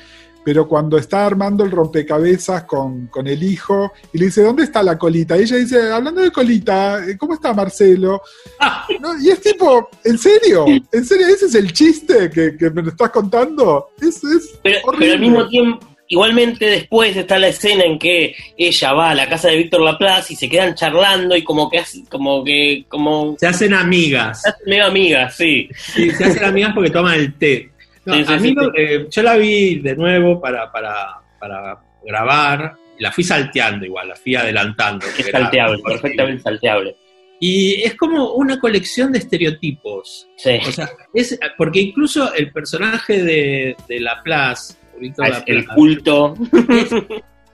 [0.46, 4.96] pero cuando está armando el rompecabezas con, el hijo y le dice, ¿dónde está la
[4.96, 5.36] colita?
[5.36, 8.22] Y ella dice, hablando de colita, ¿cómo está Marcelo?
[9.20, 10.66] Y es tipo, ¿en serio?
[10.92, 11.26] ¿En serio?
[11.26, 13.88] ¿Ese es el chiste que, me lo estás contando?
[14.00, 14.22] Es,
[14.62, 19.28] pero, al mismo tiempo, igualmente después está la escena en que ella va a la
[19.28, 23.36] casa de Víctor Laplace y se quedan charlando y como que, como que, como...
[23.38, 24.42] Se hacen amigas.
[24.42, 25.68] Se hacen medio amigas, sí.
[25.74, 27.70] Sí, se hacen amigas porque toman el té.
[28.06, 33.84] a mí eh, yo la vi de nuevo para, para, para grabar, la fui salteando
[33.84, 35.06] igual, la fui adelantando.
[35.06, 36.96] Es salteable, perfectamente salteable.
[37.38, 40.26] Y es como una colección de estereotipos.
[40.36, 40.58] Sí.
[40.66, 44.74] O sea, es, porque incluso el personaje de, de Laplace,
[45.18, 46.34] Ah, el culto.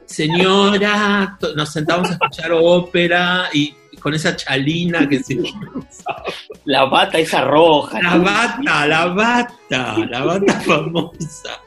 [0.05, 5.39] señora, nos sentamos a escuchar ópera y con esa chalina que se
[6.65, 8.01] La bata esa roja.
[8.03, 11.61] La bata, la bata, la bata famosa.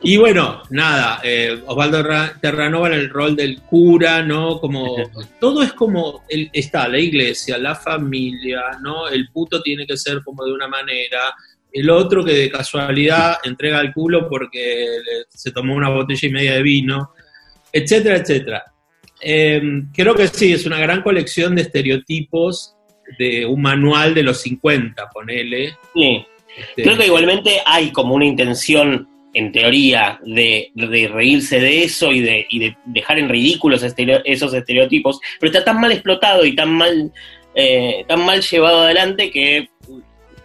[0.00, 2.04] Y bueno, nada, eh, Osvaldo
[2.40, 4.60] Terranova en el rol del cura, ¿no?
[4.60, 4.96] Como
[5.40, 9.08] todo es como está la iglesia, la familia, ¿no?
[9.08, 11.34] El puto tiene que ser como de una manera,
[11.72, 14.86] el otro que de casualidad entrega el culo porque
[15.28, 17.12] se tomó una botella y media de vino,
[17.72, 18.64] etcétera, etcétera.
[19.20, 22.74] Em, creo que sí, es una gran colección de estereotipos
[23.18, 25.76] de un manual de los 50, ponele.
[25.94, 26.24] Sí.
[26.56, 32.20] Este, creo que igualmente hay como una intención, en teoría, de, reírse de eso y
[32.20, 37.12] de, dejar en ridículo esos estereotipos, pero está tan mal explotado y tan mal,
[37.54, 39.68] eh, tan mal llevado adelante que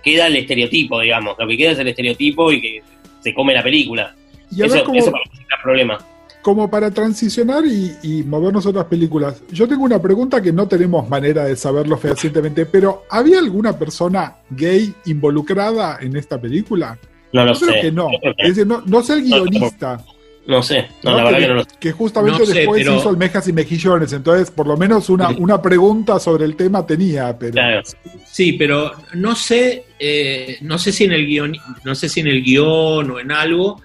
[0.03, 1.35] queda el estereotipo, digamos.
[1.39, 2.83] Lo que queda es el estereotipo y que
[3.21, 4.13] se come la película.
[4.51, 5.97] eso, eso para mí es el problema
[6.43, 11.09] como para transicionar y, movernos a otras películas, yo tengo una pregunta que no tenemos
[11.09, 16.99] manera de saberlo fehacientemente, pero ¿había alguna persona gay involucrada en esta película?
[17.31, 17.79] No lo sé.
[17.81, 18.09] Que no.
[18.37, 20.03] Es decir, no, sé el guionista.
[20.45, 21.69] No, sé, no, la verdad que, no lo sé.
[21.79, 26.43] Que justamente después hizo Almejas y Mejillones, entonces por lo menos una, una pregunta sobre
[26.43, 27.81] el tema tenía, pero...
[28.25, 32.27] Sí, pero no sé, eh, no sé si en el guion, no sé si en
[32.27, 33.81] el guion o en algo,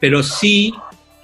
[0.00, 0.72] pero sí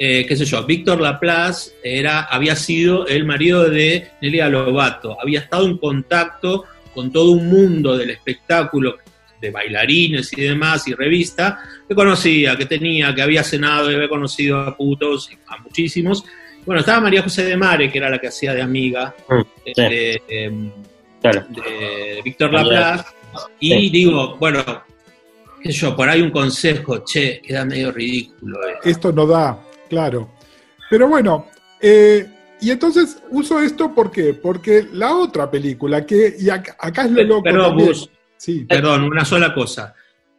[0.01, 5.41] eh, qué sé yo, Víctor Laplace era, había sido el marido de Nelia Lobato, había
[5.41, 8.99] estado en contacto con todo un mundo del espectáculo
[9.41, 14.09] de bailarines y demás y revista, que conocía, que tenía, que había cenado y había
[14.09, 16.25] conocido a putos, a muchísimos.
[16.65, 19.41] Bueno, estaba María José de Mare, que era la que hacía de amiga mm,
[19.77, 20.71] em,
[21.23, 23.05] de, Víctor Laplace.
[23.61, 24.63] Y digo, bueno,
[25.63, 28.59] qué sé yo, por ahí un consejo, che, queda medio ridículo.
[28.83, 30.31] Esto no da, Claro.
[30.91, 31.47] Pero bueno,
[31.81, 32.27] eh,
[32.61, 34.35] y entonces uso esto ¿por qué?
[34.35, 37.43] porque la otra película, que y acá, es lo loco.
[37.43, 37.79] Perdón,
[38.39, 38.65] sí.
[38.69, 39.95] perdón, una sola cosa.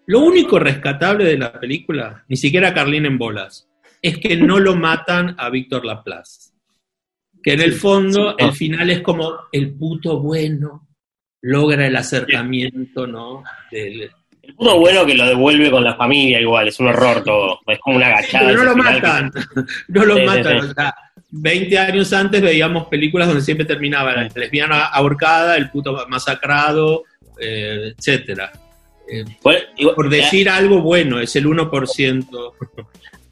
[0.07, 3.69] Lo único rescatable de la película, ni siquiera Carlín en bolas,
[4.01, 6.51] es que no lo matan a Víctor Laplace.
[7.43, 10.87] Que en el fondo, el final es como el puto bueno
[11.41, 13.43] logra el acercamiento, ¿no?
[13.71, 14.11] Del,
[14.57, 17.97] uno bueno que lo devuelve con la familia igual, es un horror todo, es como
[17.97, 18.47] una agachada.
[18.47, 19.31] Pero no lo matan,
[19.87, 20.57] no lo matan.
[20.57, 20.95] O sea,
[21.31, 27.03] 20 años antes veíamos películas donde siempre terminaba la lesbiana ahorcada, el puto masacrado,
[27.39, 28.51] eh, etcétera.
[29.11, 32.53] Eh, por eh, decir algo bueno, es el 1%.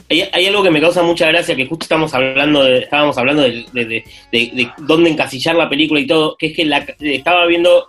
[0.10, 3.43] Hay, hay, algo que me causa mucha gracia, que justo estamos hablando de, estábamos hablando
[3.43, 7.88] de, de, dónde encasillar la película y todo, que es que la, estaba viendo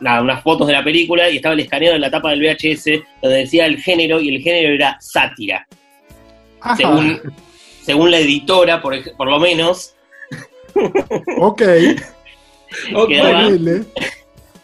[0.00, 3.02] nada, unas fotos de la película y estaba el escaneo de la tapa del VHS
[3.22, 5.66] donde decía el género y el género era sátira.
[6.76, 7.20] Según,
[7.82, 9.94] según la editora, por, por lo menos.
[11.38, 11.62] Ok.
[12.94, 13.84] okay.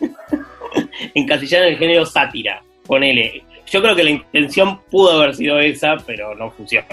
[1.14, 2.62] Encasillar en el género sátira.
[2.86, 3.44] Ponele.
[3.66, 6.86] Yo creo que la intención pudo haber sido esa, pero no funciona.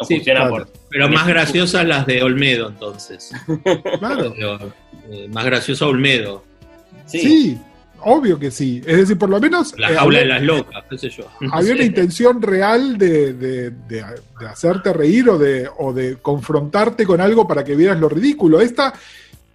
[0.00, 0.68] No funciona por.
[0.90, 3.32] Pero más graciosas las de Olmedo, entonces.
[3.98, 4.34] claro.
[5.10, 6.44] Eh, más gracioso Olmedo.
[7.06, 7.58] sí
[8.04, 8.82] obvio que sí.
[8.86, 9.74] Es decir, por lo menos.
[9.78, 11.28] La jaula de las locas, qué sé yo.
[11.52, 13.72] había una intención real de,
[14.48, 18.60] hacerte reír o de, o de confrontarte con algo para que vieras lo ridículo.
[18.60, 18.94] Esta,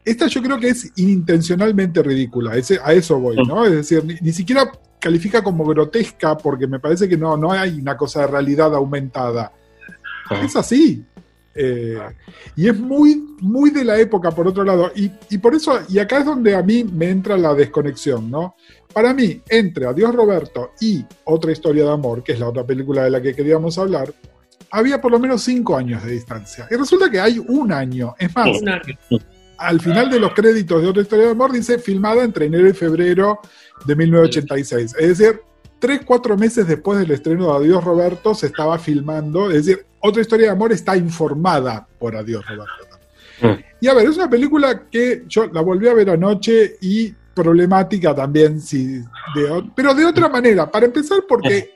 [0.06, 2.52] esta yo creo que es inintencionalmente ridícula.
[2.52, 3.66] a eso voy, ¿no?
[3.66, 7.96] Es decir, ni, siquiera califica como grotesca porque me parece que no, no hay una
[7.96, 9.52] cosa de realidad aumentada.
[10.44, 11.04] Es así.
[11.56, 12.00] Eh,
[12.56, 14.92] y es muy, muy de la época, por otro lado.
[14.96, 18.56] Y, por eso, y acá es donde a mí me entra la desconexión, ¿no?
[18.94, 23.04] Para mí, entre Adiós Roberto y Otra historia de amor, que es la otra película
[23.04, 24.14] de la que queríamos hablar,
[24.72, 26.68] había por lo menos cinco años de distancia.
[26.70, 28.16] Y resulta que hay un año.
[28.18, 28.48] Es más,
[29.60, 32.74] al final de los créditos de Otra historia de amor dice filmada entre enero y
[32.74, 33.40] febrero
[33.86, 34.96] de 1986.
[34.98, 35.42] Es decir,
[35.80, 40.22] tres, cuatro meses después del estreno de Adiós Roberto se estaba filmando, es decir, otra
[40.22, 42.98] historia de amor está informada por Adiós Roberto.
[43.42, 43.64] Mm.
[43.82, 48.14] Y a ver, es una película que yo la volví a ver anoche y problemática
[48.14, 49.02] también, sí,
[49.76, 50.70] pero de otra manera.
[50.70, 51.72] Para empezar, porque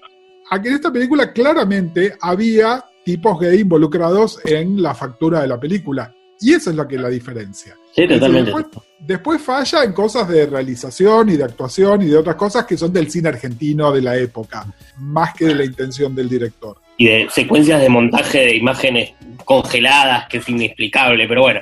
[0.52, 6.14] aquí en esta película claramente había tipos gay involucrados en la factura de la película.
[6.40, 7.76] Y esa es lo que es la diferencia.
[7.96, 8.52] Sí, totalmente.
[9.00, 12.92] Después, falla en cosas de realización y de actuación y de otras cosas que son
[12.92, 14.66] del cine argentino de la época,
[14.98, 16.78] más que de la intención del director.
[16.98, 19.14] Y de secuencias de montaje de imágenes
[19.46, 21.60] congeladas, que es inexplicable, pero bueno.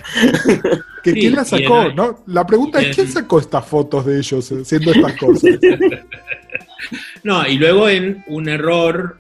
[1.03, 1.91] ¿Que ¿Quién la sacó?
[1.93, 2.23] ¿no?
[2.27, 5.51] La pregunta es, ¿quién sacó estas fotos de ellos haciendo estas cosas?
[7.23, 9.17] no, y luego en un error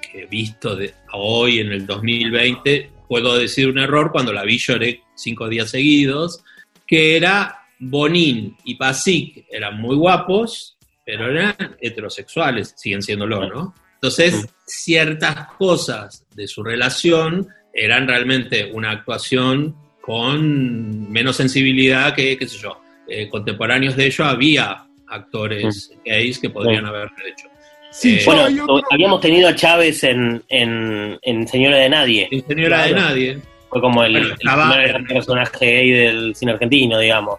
[0.00, 5.02] que visto de hoy en el 2020 puedo decir un error cuando la vi lloré
[5.14, 6.42] cinco días seguidos,
[6.86, 13.74] que era Bonín y Pasic eran muy guapos, pero eran heterosexuales, siguen siéndolo, ¿no?
[13.96, 22.48] Entonces, ciertas cosas de su relación eran realmente una actuación con menos sensibilidad que, qué
[22.48, 27.51] sé yo, eh, contemporáneos de ellos había actores gays que podrían haber hecho.
[27.92, 28.46] Sí, eh, bueno,
[28.90, 32.28] habíamos tenido a Chávez en, en, Señora de Nadie.
[32.30, 33.38] En Señora de Nadie.
[33.68, 37.38] Fue como el, primer personaje gay del cine argentino, digamos.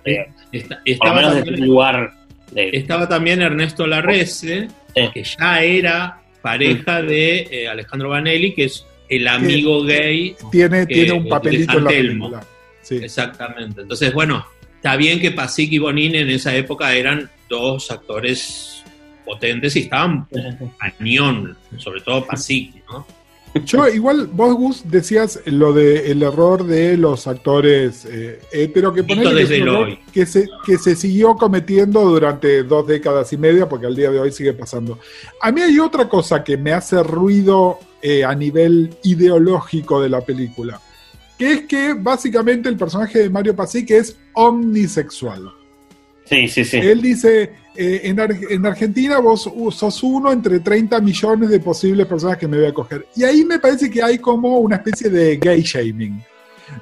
[0.85, 2.11] estaba, también, lugar
[2.55, 9.27] estaba también Ernesto Larrese, que ya era pareja de eh, Alejandro Vanelli, que es el
[9.27, 10.35] amigo gay.
[10.51, 12.45] Tiene, tiene un papelito en la película.
[12.89, 13.81] Exactamente.
[13.81, 18.82] Entonces, bueno, está bien que Pasic y Bonin en esa época eran dos actores
[19.23, 20.27] potentes y estaban
[20.79, 23.05] cañón, sobre todo Pasic, ¿no?
[23.65, 29.99] Yo, igual, vos, Gus, decías lo del error de los actores eh, pero que, ponerle
[30.11, 34.19] que, se, que se siguió cometiendo durante dos décadas y media, porque al día de
[34.19, 34.97] hoy sigue pasando.
[35.39, 40.21] A mí hay otra cosa que me hace ruido eh, a nivel ideológico de la
[40.21, 40.81] película,
[41.37, 45.51] que es que básicamente el personaje de Mario Pasic es omnisexual.
[46.25, 46.77] Sí, sí, sí.
[46.77, 52.47] Él dice, eh, en, Argentina vos sos uno entre 30 millones de posibles personas que
[52.47, 53.07] me voy a coger.
[53.15, 56.21] Y ahí me parece que hay como una especie de gay shaming,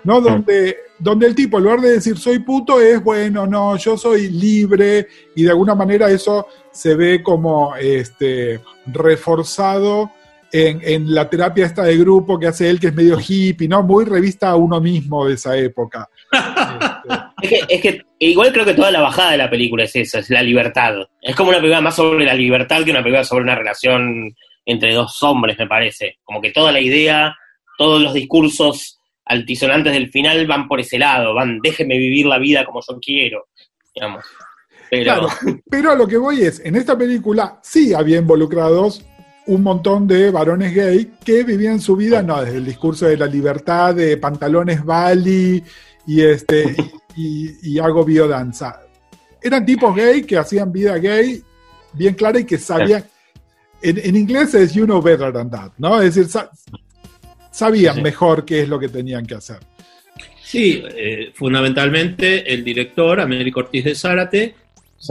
[0.04, 0.20] ¿no?
[0.20, 4.30] Donde, donde el tipo, en lugar de decir soy puto, es bueno, no, yo soy
[4.30, 10.12] libre, y de alguna manera eso se ve como este, reforzado
[10.52, 13.82] en, en, la terapia esta de grupo que hace él, que es medio hippie, ¿no?
[13.82, 16.10] Muy revista a uno mismo de esa época.
[17.42, 20.42] Es, que, igual creo que toda la bajada de la película es eso, es la
[20.42, 20.96] libertad.
[21.22, 24.94] Es como una película más sobre la libertad que una película sobre una relación entre
[24.94, 26.20] dos hombres, me parece.
[26.24, 27.36] Como que toda la idea,
[27.78, 32.66] todos los discursos altisonantes del final van por ese lado, van, déjeme vivir la vida
[32.66, 33.48] como yo quiero,
[33.96, 34.26] digamos.
[34.90, 35.28] Pero...
[35.70, 39.06] pero a lo que voy es, en esta película sí había involucrados
[39.48, 43.26] un montón de varones gay que vivían su vida, no, desde el discurso de la
[43.26, 45.64] libertad, de pantalones Bali
[46.08, 46.76] y, este,
[47.16, 48.82] y, hago biodanza.
[49.42, 51.42] Eran tipos gay que hacían vida gay
[51.94, 53.06] bien clara y que sabían.
[53.82, 56.00] En, inglés es you know better than that, ¿no?
[56.02, 56.42] Es decir,
[57.52, 59.58] sabían mejor qué es lo que tenían que hacer.
[60.44, 64.56] Sí, eh, fundamentalmente el director, Américo Ortiz de Zárate,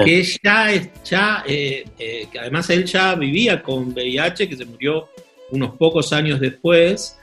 [0.05, 0.69] que ya,
[1.05, 5.09] ya eh, eh, que además él ya vivía con VIH, que se murió
[5.51, 7.17] unos pocos años después.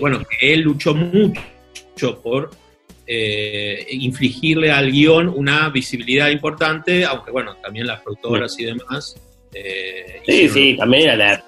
[0.00, 1.42] bueno, que él luchó mucho
[2.22, 2.50] por
[3.06, 9.16] eh, infligirle al guion una visibilidad importante, aunque bueno, también las productoras y demás.
[9.54, 11.44] Eh, sí, sí, también era la...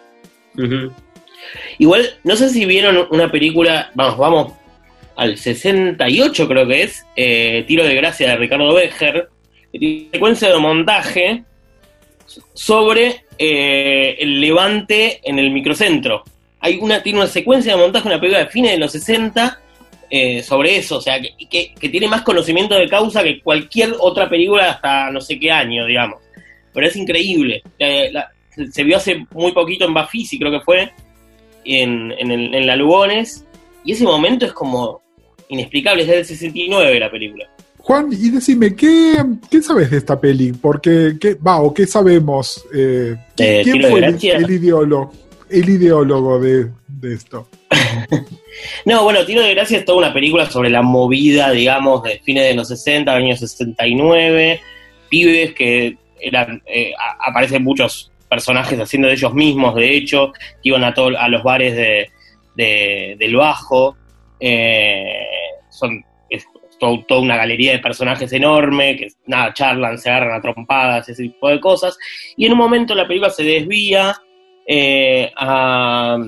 [1.79, 4.53] Igual, no sé si vieron una película, vamos, vamos
[5.17, 9.29] al 68 creo que es, eh, Tiro de Gracia de Ricardo Becher,
[10.13, 11.45] secuencia de montaje
[12.55, 16.25] sobre el levante en el microcentro.
[16.61, 19.61] Hay una, tiene una secuencia de montaje, una película de fines de los 60,
[20.11, 24.29] eh, sobre eso, o sea, que, que, tiene más conocimiento de causa que cualquier otra
[24.29, 26.21] película hasta no sé qué año, digamos.
[26.73, 27.63] Pero es increíble.
[28.71, 30.91] se vio hace muy poquito en Bafisi, creo que fue,
[31.65, 33.45] en, en, La Lugones,
[33.85, 35.03] y ese momento es como
[35.49, 37.47] inexplicable, es del 69 la película.
[37.79, 40.53] Juan, y decime, ¿qué, qué sabes de esta peli?
[40.53, 42.65] Porque, ¿qué, va, o qué sabemos?
[42.75, 45.13] Eh, eh ¿Quién fue el, ideólogo,
[45.49, 46.69] el ideólogo de,
[47.05, 47.49] esto?
[48.85, 52.45] no, bueno, Tiro de Gracia es toda una película sobre la movida, digamos, de fines
[52.45, 54.61] de los 60, años 69,
[55.09, 56.93] pibes que eran, eh,
[57.27, 61.77] aparecen muchos personajes haciendo de ellos mismos, de hecho, que iban a, a los bares
[61.77, 63.97] de, del Bajo,
[64.41, 65.25] eh,
[65.71, 66.05] son
[66.79, 71.49] toda una galería de personajes enorme, que nada, charlan, se agarran a trompadas, ese tipo
[71.49, 71.99] de cosas.
[72.37, 74.15] Y en un momento la película se desvía
[74.67, 76.19] eh, a...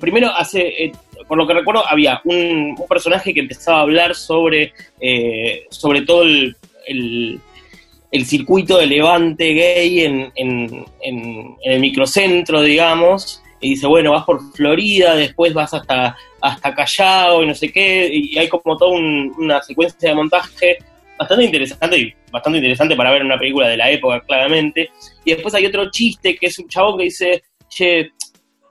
[0.00, 0.92] Primero hace, eh,
[1.28, 6.22] por lo que recuerdo, había un, personaje que empezaba a hablar sobre, eh, sobre todo
[6.22, 14.12] el, el, circuito de levante gay en, en, en el microcentro, digamos, y dice, bueno,
[14.12, 18.76] vas por Florida, después vas hasta, hasta Callao y no sé qué, y hay como
[18.76, 20.78] toda una secuencia de montaje
[21.22, 24.90] bastante interesante y bastante interesante para ver una película de la época, claramente.
[25.24, 28.10] Y después hay otro chiste que es un chabón que dice, che,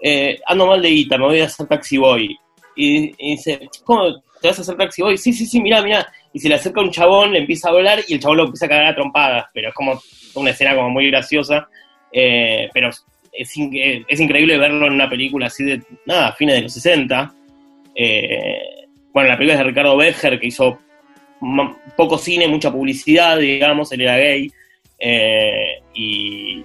[0.02, 2.38] eh, ando mal de guita, me voy a hacer taxi boy.
[2.76, 5.18] Y, dice, ¿cómo te vas a hacer taxi boy?
[5.18, 6.08] Sí, sí, sí, mira, mira.
[6.34, 8.66] Y se le acerca un chabón, le empieza a hablar y el chabón lo empieza
[8.66, 10.02] a cagar a trompadas, pero es como
[10.36, 11.68] una escena como muy graciosa.
[12.12, 13.06] Eh, pero es,
[14.08, 17.34] es, increíble verlo en una película así de, nada, fines de los 60.
[17.96, 18.60] Eh,
[19.14, 20.80] bueno, la película es de Ricardo Becher, que hizo
[21.96, 24.52] poco cine, mucha publicidad, digamos, él era gay.
[25.00, 26.64] Eh, y,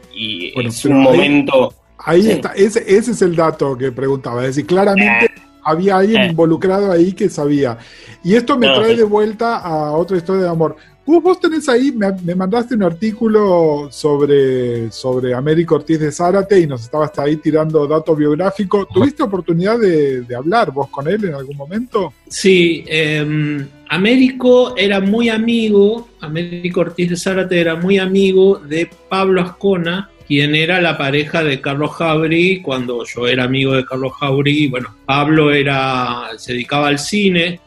[0.61, 1.70] es un momento...
[1.70, 5.27] Ahí está, ese, ese, es el dato que preguntaba, es decir, claramente...
[5.27, 7.77] Eh, había alguien involucrado ahí que sabía.
[8.23, 10.77] Y esto me trae de vuelta a otra historia de amor.
[11.07, 16.83] Vos, tenés ahí, me, mandaste un artículo sobre, sobre Américo Ortiz de Zárate y nos
[16.83, 18.89] estabas ahí tirando datos biográficos.
[18.89, 22.13] ¿Tuviste oportunidad de, hablar vos con él en algún momento?
[22.29, 29.43] Sí, eh, Américo era muy amigo, Américo Ortiz de Zárate era muy amigo de Pablo
[29.43, 34.69] Ascona, quien era la pareja de Carlos Jabri cuando yo era amigo de Carlos Jabri.
[34.69, 37.61] Bueno, Pablo era, se dedicaba al cine,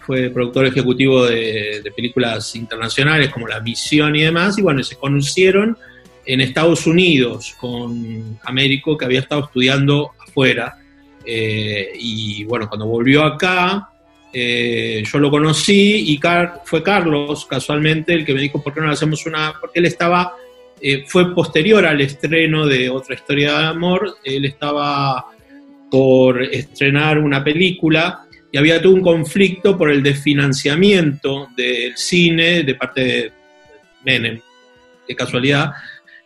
[0.00, 5.76] fue productor ejecutivo de, películas internacionales como La Misión y demás, y bueno, se conocieron
[6.24, 10.78] en Estados Unidos con Américo, que había estado estudiando afuera.
[11.24, 13.88] Eh, y bueno, cuando volvió acá,
[14.32, 16.20] eh, yo lo conocí y
[16.64, 19.54] fue Carlos, casualmente, el que me dijo, ¿por qué no hacemos una?
[19.60, 20.34] Porque él estaba,
[20.84, 25.26] eh, fue posterior al estreno de Otra Historia de Amor, él estaba
[25.88, 32.74] por estrenar una película y había todo un conflicto por el desfinanciamiento del cine de
[32.74, 33.32] parte de
[34.04, 34.40] Menem,
[35.06, 35.70] de casualidad,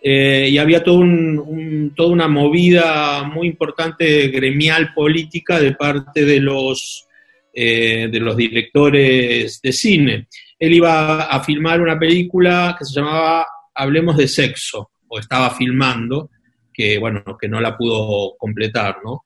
[0.00, 6.40] eh, y había todo un, toda una movida muy importante gremial política de parte de
[6.40, 7.06] los,
[7.52, 10.28] eh, de los directores de cine.
[10.58, 16.30] Él iba a filmar una película que se llamaba Hablemos de Sexo, o estaba filmando,
[16.72, 19.24] que bueno, que no la pudo completar, ¿no?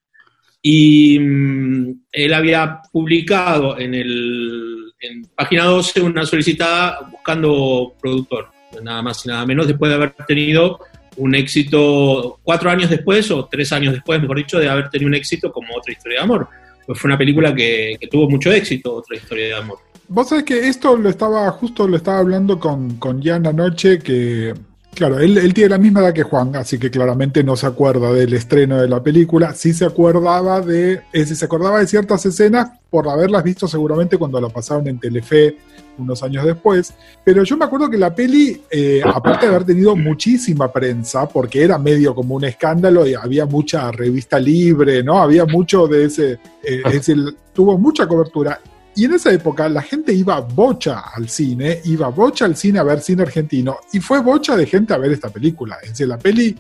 [0.63, 8.51] Y mm, él había publicado en, el, en página 12 una solicitada buscando productor,
[8.83, 10.81] nada más y nada menos, después de haber tenido
[11.17, 15.15] un éxito cuatro años después, o tres años después, mejor dicho, de haber tenido un
[15.15, 16.49] éxito como Otra Historia de Amor.
[16.87, 19.79] Pues fue una película que, tuvo mucho éxito, Otra Historia de Amor.
[20.11, 24.55] Vos sabés que esto lo estaba, justo lo estaba hablando con, con Jan anoche, que
[24.95, 28.35] Claro, él, tiene la misma edad que Juan, así que claramente no se acuerda del
[28.35, 29.55] estreno de la película.
[29.55, 34.49] Sí se acordaba de, se acordaba de ciertas escenas por haberlas visto seguramente cuando la
[34.49, 35.57] pasaron en Telefe
[35.97, 36.93] unos años después.
[37.25, 41.63] Pero yo me acuerdo que la peli, eh, aparte de haber tenido muchísima prensa, porque
[41.63, 45.23] era medio como un escándalo y había mucha revista libre, ¿no?
[45.23, 46.33] Había mucho de ese,
[46.65, 47.15] eh, ese
[47.55, 48.61] tuvo mucha cobertura.
[48.97, 52.83] Y en esa época la gente iba bocha al cine, iba bocha al cine a
[52.83, 55.79] ver cine argentino, y fue bocha de gente a ver esta película.
[55.83, 56.57] Es decir, la peli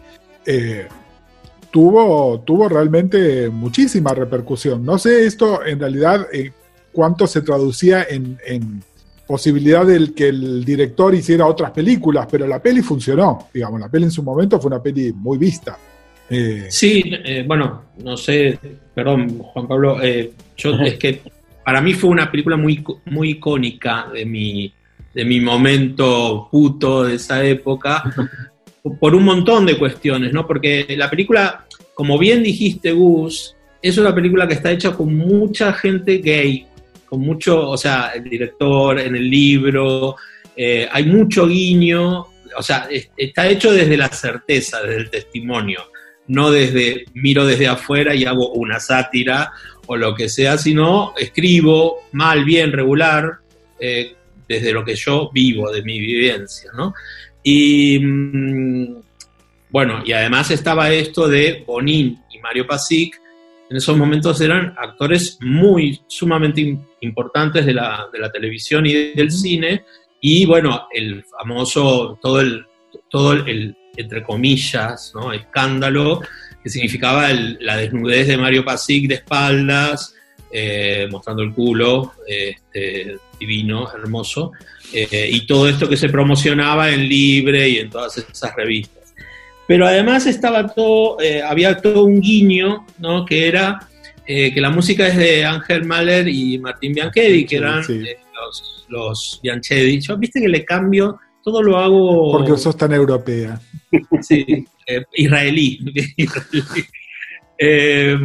[0.46, 0.86] eh,
[1.70, 4.84] tuvo, tuvo realmente muchísima repercusión.
[4.84, 6.52] No sé esto en realidad eh,
[6.92, 8.38] cuánto se traducía en,
[9.26, 14.04] posibilidad de que el director hiciera otras películas, pero la peli funcionó, digamos, la peli
[14.04, 15.78] en su momento fue una peli muy vista.
[16.28, 17.12] Eh, sí,
[17.46, 18.58] bueno, no sé,
[18.92, 19.98] perdón, Juan Pablo,
[20.56, 21.20] yo es que
[21.70, 24.74] para mí fue una película muy, muy icónica de mi,
[25.14, 28.02] de mi momento puto de esa época,
[28.98, 30.48] por un montón de cuestiones, ¿no?
[30.48, 35.72] Porque la película, como bien dijiste, Gus, es una película que está hecha con mucha
[35.72, 36.66] gente gay,
[37.06, 40.16] con mucho, o sea, el director en el libro,
[40.56, 42.26] eh, hay mucho guiño,
[42.58, 45.82] o sea, está hecho desde la certeza, desde el testimonio,
[46.26, 49.52] no desde miro desde afuera y hago una sátira
[49.92, 53.38] o lo que sea, sino escribo mal, bien, regular,
[53.80, 54.14] eh,
[54.48, 56.94] desde lo que yo vivo, de mi vivencia, ¿no?
[57.42, 59.02] Y mm,
[59.68, 63.20] bueno, y además estaba esto de Bonín y Mario Pasic,
[63.68, 69.32] en esos momentos eran actores muy sumamente importantes de la, de la televisión y del
[69.32, 69.84] cine,
[70.20, 72.64] y bueno, el famoso, todo el,
[73.08, 75.32] todo el, entre comillas, ¿no?
[75.32, 76.20] escándalo
[76.62, 80.14] que significaba la desnudez de Mario Pasic de espaldas,
[80.52, 84.52] eh, mostrando el culo, este, divino, hermoso,
[84.92, 89.14] eh, y todo esto que se promocionaba en Libre y en todas esas revistas.
[89.66, 93.24] Pero además estaba todo, eh, había todo un guiño, ¿no?
[93.24, 93.86] que era
[94.26, 100.00] que la música es de Ángel Mahler y Martín Bianchetti, que eran los los Bianchetti.
[100.00, 102.32] Yo, viste que le cambio, todo lo hago...
[102.32, 103.60] Porque sos tan europea.
[104.20, 105.78] Sí, eh, israelí.
[107.62, 108.16] Eh,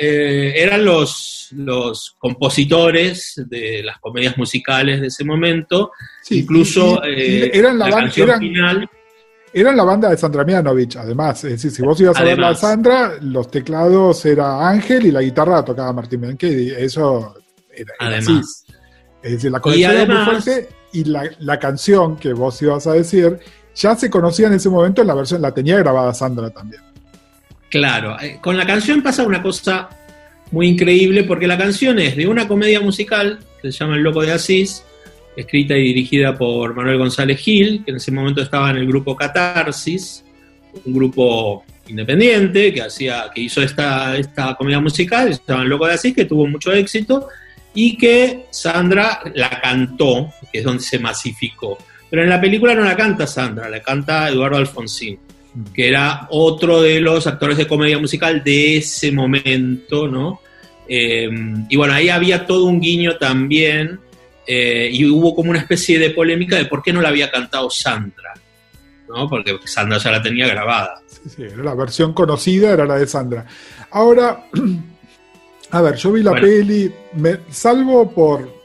[0.00, 5.92] eh, eran los, los compositores de las comedias musicales de ese momento.
[6.30, 8.88] Incluso eran la, canción final
[9.52, 11.42] eran la banda de Sandra Mianovich, además.
[11.44, 15.22] Es decir, si vos ibas a ver a Sandra, los teclados era Ángel y la
[15.22, 16.70] guitarra tocaba Martín Bianchetti.
[16.70, 17.34] Eso
[17.72, 18.64] era, además.
[19.22, 23.38] Es decir, la conexión era muy fuerte y la, canción que vos ibas a decir
[23.74, 26.82] ya se conocía en ese momento en la versión, la tenía grabada Sandra también.
[27.68, 29.88] Claro, eh, con la canción pasa una cosa
[30.50, 34.22] muy increíble porque la canción es de una comedia musical que se llama El Loco
[34.22, 34.84] de Asís,
[35.36, 39.16] escrita y dirigida por Manuel González Gil, que en ese momento estaba en el grupo
[39.16, 40.24] Catarsis,
[40.84, 45.86] un grupo independiente que hacía, que hizo esta, esta comedia musical, se llama El Loco
[45.86, 47.28] de Asís, que tuvo mucho éxito,
[47.74, 51.78] y que Sandra la cantó, que es donde se masificó.
[52.10, 55.18] Pero en la película no la canta Sandra, la canta Eduardo Alfonsín,
[55.54, 55.72] mm.
[55.72, 60.40] que era otro de los actores de comedia musical de ese momento, ¿no?
[60.88, 64.00] Em, y bueno, ahí había todo un guiño también,
[64.46, 67.70] eh, y hubo como una especie de polémica de por qué no la había cantado
[67.70, 68.34] Sandra,
[69.08, 69.28] ¿no?
[69.28, 71.00] Porque Sandra ya la tenía grabada.
[71.06, 73.46] Sí, sí, la versión conocida era la de Sandra.
[73.92, 74.46] Ahora,
[75.72, 78.59] A ver, yo vi la peli, me, salvo por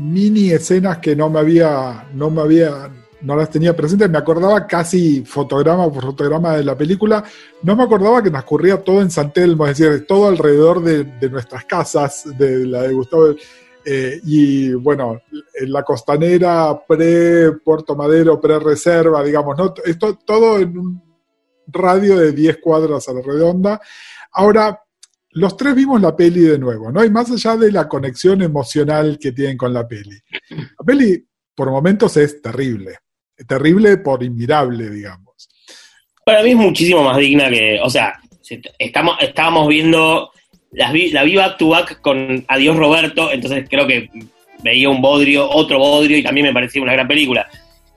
[0.00, 2.90] mini escenas que no me había, no me había,
[3.20, 7.22] no las tenía presentes, me acordaba casi fotograma por fotograma de la película,
[7.62, 11.64] no me acordaba que transcurría todo en San Telmo, es decir, todo alrededor de, nuestras
[11.66, 13.34] casas, de la de Gustavo.
[13.84, 15.20] Eh, y bueno,
[15.54, 19.74] en la costanera pre-Puerto Madero, pre-reserva, digamos, ¿no?
[19.84, 21.02] Esto, todo en un
[21.66, 23.80] radio de 10 cuadras a la redonda.
[24.32, 24.82] Ahora,
[25.32, 27.04] los tres vimos la peli de nuevo, ¿no?
[27.04, 30.18] Y más allá de la conexión emocional que tienen con la peli.
[30.50, 31.24] La peli,
[31.54, 32.98] por momentos, es terrible.
[33.46, 35.48] Terrible por inmirable, digamos.
[36.24, 37.78] Para mí es muchísimo más digna que.
[37.82, 38.18] O sea,
[38.78, 40.30] estamos, estábamos viendo
[40.72, 44.08] la, la viva to back con Adiós Roberto, entonces creo que
[44.62, 47.48] veía un bodrio, otro bodrio, y también me parecía una gran película.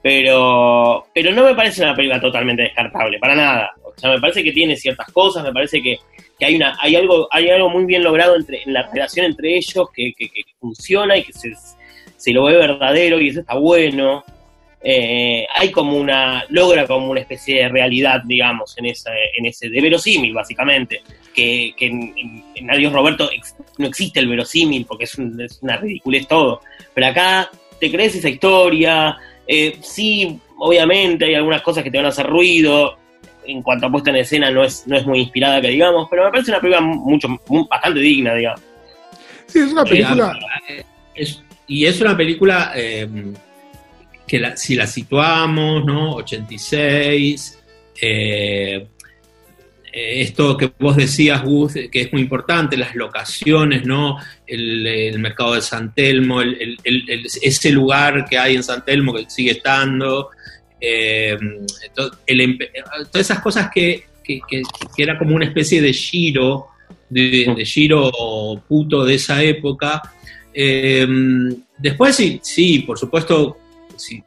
[0.02, 3.70] Pero, pero no me parece una película totalmente descartable, para nada.
[3.96, 5.98] O sea, me parece que tiene ciertas cosas, me parece que
[6.38, 9.56] que hay una hay algo hay algo muy bien logrado entre en la relación entre
[9.56, 10.12] ellos que,
[10.58, 11.52] funciona y que se,
[12.16, 14.24] se, lo ve verdadero y eso está bueno.
[14.86, 19.68] Eh, hay como una logra como una especie de realidad digamos en esa en ese
[19.68, 21.02] de verosímil básicamente.
[21.34, 23.28] Que, en, Adiós Roberto
[23.78, 26.60] no existe el verosímil porque es, una ridiculez todo.
[26.94, 29.16] Pero acá te crees esa historia
[29.46, 32.96] eh, sí obviamente hay algunas cosas que te van a hacer ruido
[33.46, 36.24] en cuanto a puesta en escena no es, no es muy inspirada que digamos, pero
[36.24, 37.28] me parece una película mucho,
[37.68, 38.60] bastante digna, digamos.
[39.46, 40.38] Sí, es una película...
[40.68, 40.84] Eh,
[41.66, 43.08] y es una película eh,
[44.26, 46.14] que si la situamos, ¿no?
[46.16, 47.58] 86,
[48.02, 48.86] eh,
[49.94, 54.18] esto que vos decías, Gus, que es muy importante, las locaciones, ¿no?
[54.46, 60.30] El, mercado de San Telmo, ese lugar que hay en San Telmo que sigue estando,
[60.86, 61.38] eh,
[61.94, 62.18] todas
[63.14, 64.04] esas cosas que,
[64.96, 66.66] era como una especie de giro,
[67.08, 68.10] de, giro
[68.68, 70.02] puto de esa época.
[70.52, 71.06] Eh,
[71.78, 73.56] después sí, sí, por supuesto,
[73.96, 74.22] si,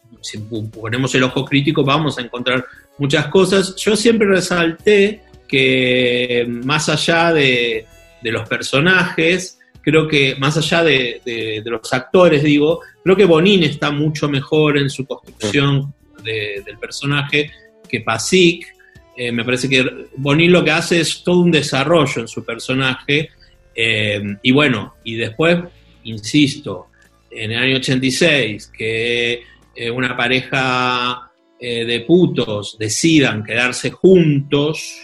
[0.74, 2.66] ponemos el ojo crítico vamos a encontrar
[2.98, 3.76] muchas cosas.
[3.76, 7.86] Yo siempre resalté que más allá de,
[8.24, 14.28] los personajes, creo que más allá de, los actores, digo, creo que Bonín está mucho
[14.28, 15.94] mejor en su construcción
[16.24, 17.52] del personaje
[17.88, 18.76] que Pasic.
[19.16, 19.84] Eh, me parece que
[20.18, 23.30] Bonin lo que hace es todo un desarrollo en su personaje.
[23.74, 25.60] Eh, y bueno, y después
[26.08, 26.88] insisto,
[27.30, 29.44] en el año 86, que
[29.76, 35.02] eh, una pareja eh, de putos decidan quedarse juntos.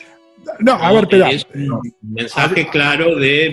[0.59, 1.29] No, a ver, espera.
[1.31, 3.49] Es un mensaje claro de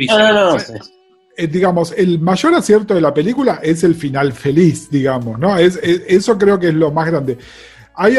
[1.41, 5.57] eh, digamos, el mayor acierto de la película es el final feliz, digamos, ¿no?
[5.57, 7.38] Es, eso creo que es lo más grande.
[7.95, 8.16] Hay,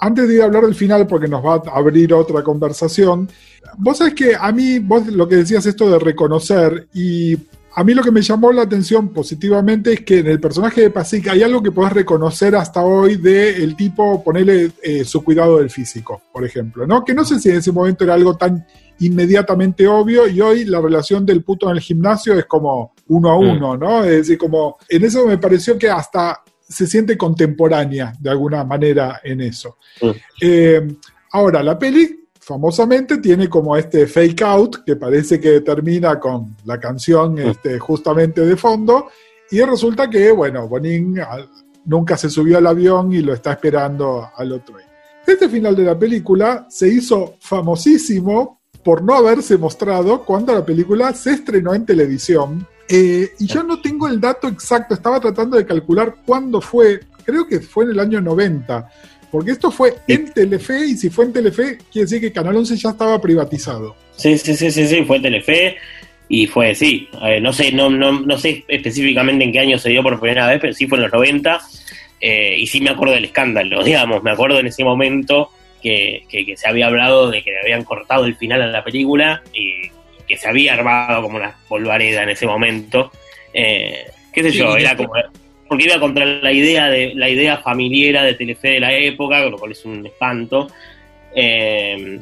[0.00, 3.30] antes de ir a hablar del final, porque nos va a abrir otra conversación,
[3.78, 7.36] vos sabés que a mí, vos lo que decías esto de reconocer, y
[7.78, 10.90] a mí lo que me llamó la atención positivamente es que en el personaje de
[10.90, 15.58] Pasic hay algo que podés reconocer hasta hoy de el tipo ponerle eh, su cuidado
[15.58, 17.04] del físico, por ejemplo, ¿no?
[17.04, 18.66] Que no sé si en ese momento era algo tan
[19.00, 23.36] inmediatamente obvio y hoy la relación del puto en el gimnasio es como uno a
[23.36, 23.50] mm.
[23.50, 24.04] uno, ¿no?
[24.04, 29.20] Es decir, como en eso me pareció que hasta se siente contemporánea de alguna manera
[29.22, 29.76] en eso.
[30.00, 30.10] Mm.
[30.40, 30.96] Eh,
[31.30, 36.78] ahora, la peli famosamente tiene como este fake out que parece que termina con la
[36.78, 37.38] canción mm.
[37.38, 39.08] este, justamente de fondo
[39.50, 41.18] y resulta que, bueno, Bonin
[41.86, 44.76] nunca se subió al avión y lo está esperando al otro.
[45.26, 51.12] Este final de la película se hizo famosísimo por no haberse mostrado cuando la película
[51.14, 55.66] se estrenó en televisión eh, y yo no tengo el dato exacto, estaba tratando de
[55.66, 58.88] calcular cuándo fue, creo que fue en el año 90,
[59.30, 62.76] porque esto fue en Telefe y si fue en Telefe quiere decir que Canal 11
[62.76, 63.96] ya estaba privatizado.
[64.16, 65.76] Sí, sí, sí, sí, sí, fue en Telefe
[66.28, 67.08] y fue, sí,
[67.40, 70.58] no sé, no, no, no sé específicamente en qué año se dio por primera vez,
[70.60, 71.60] pero sí fue en los 90
[72.20, 75.50] eh, y sí me acuerdo del escándalo, digamos, me acuerdo en ese momento
[75.82, 79.42] que, que, se había hablado de que le habían cortado el final a la película
[79.52, 79.90] y
[80.26, 83.12] que se había armado como una polvareda en ese momento.
[83.54, 85.12] Eh, qué sé yo, era como
[85.68, 89.58] porque iba contra la idea de la idea familiar de Telefe de la época, lo
[89.58, 90.68] cual es un espanto.
[91.34, 92.20] Eh,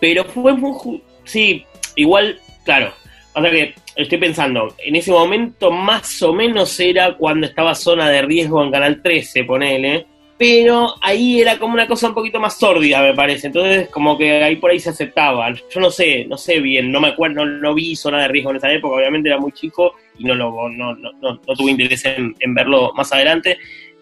[0.00, 1.64] pero fue muy, sí,
[1.96, 2.92] igual, claro.
[3.34, 8.08] O sea que estoy pensando, en ese momento más o menos era cuando estaba zona
[8.08, 10.06] de riesgo en Canal 13, ponele
[10.38, 13.46] pero ahí era como una cosa un poquito más sórdida, me parece.
[13.46, 15.50] Entonces, como que ahí por ahí se aceptaba.
[15.52, 18.56] Yo no sé, no sé bien, no me acuerdo, no, vi zona de riesgo en
[18.56, 22.34] esa época, obviamente era muy chico y no, lo, no, no, no, tuve interés en,
[22.54, 23.58] verlo más adelante.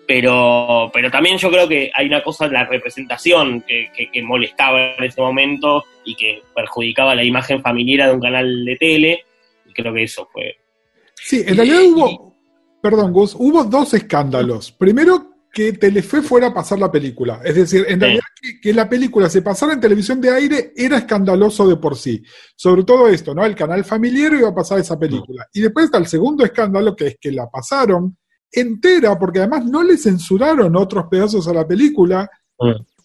[0.07, 4.97] Pero, pero también yo creo que hay una cosa en la representación que, que, molestaba
[4.97, 9.25] en ese momento y que perjudicaba la imagen familiar de un canal de tele.
[9.67, 10.59] Y creo que eso fue.
[11.15, 12.35] Sí, en realidad hubo,
[12.83, 14.73] perdón, Gus, hubo dos escándalos.
[14.73, 17.41] Primero, que Telefe fuera a pasar la película.
[17.45, 18.25] Es decir, en realidad
[18.61, 22.23] que, la película se pasara en televisión de aire era escandaloso de por sí.
[22.57, 23.45] Sobre todo esto, ¿no?
[23.47, 25.47] El canal familiar iba a pasar esa película.
[25.53, 28.17] Y después está el segundo escándalo, que es que la pasaron
[28.51, 32.29] entera, porque además no le censuraron otros pedazos a la película,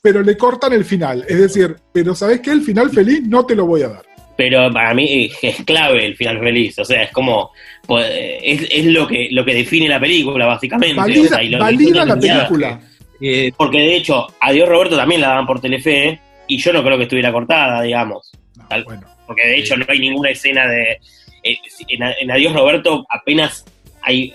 [0.02, 1.24] pero le cortan el final.
[1.28, 2.52] Es decir, pero ¿sabes qué?
[2.52, 4.09] El final feliz no te lo voy a dar
[4.40, 7.52] pero para mí es clave el final feliz, o sea, es como,
[7.86, 8.08] pues,
[8.42, 10.96] es, lo que lo que define la película, básicamente.
[10.96, 12.80] Valida, la película.
[13.20, 16.96] Eh, porque de hecho, Adiós Roberto también la daban por Telefe, y yo no creo
[16.96, 18.32] que estuviera cortada, digamos.
[19.28, 21.02] Porque de hecho no hay ninguna escena de...
[21.44, 21.58] Eh,
[21.90, 23.66] en, Adiós Roberto apenas
[24.02, 24.34] hay...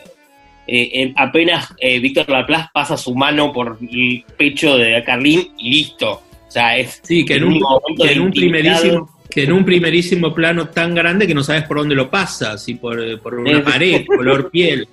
[0.67, 6.23] Eh, apenas Víctor Laplace pasa su mano por el pecho de Carlín y listo.
[6.47, 10.33] O sea, es sí, que en un, momento en un primerísimo que en un primerísimo
[10.33, 14.07] plano tan grande que no sabes por dónde lo pasas, si por, por una pared,
[14.07, 14.87] color piel.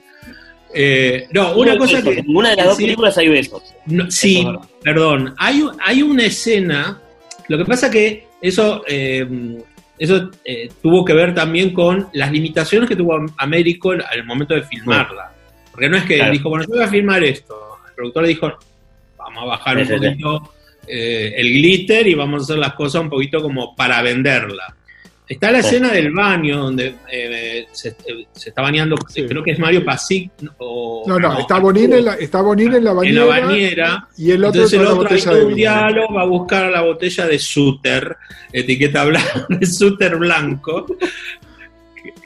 [0.74, 2.10] Eh, no, una cosa que.
[2.10, 3.62] En ninguna de las dos películas hay besos.
[4.10, 4.48] sí,
[4.82, 5.36] perdón.
[5.38, 7.00] Hay, hay una escena.
[7.50, 9.28] Lo que pasa que eso, eh,
[10.00, 14.64] eso eh, tuvo que ver también con las limitaciones que tuvo Américo al momento de
[14.64, 15.36] filmarla.
[15.72, 17.78] Porque no es que dijo, bueno, yo voy a filmar esto.
[17.89, 18.52] El productor dijo,
[19.20, 20.54] vamos a bajar un poquito
[20.88, 24.76] eh, el glitter y vamos a hacer las cosas un poquito como para venderla.
[25.32, 27.96] Está la escena del baño donde eh, se,
[28.36, 30.30] está bañando, creo que es Mario Pasic.
[30.58, 33.22] O, no, no, está, Bonín en la, está Bonín en la bañera.
[33.22, 34.08] En la bañera.
[34.18, 37.40] Y el otro, entonces el otro hay un diálogo, va a buscar la botella de
[37.40, 38.18] Suter,
[38.52, 40.86] etiqueta blanca, de Suter blanco.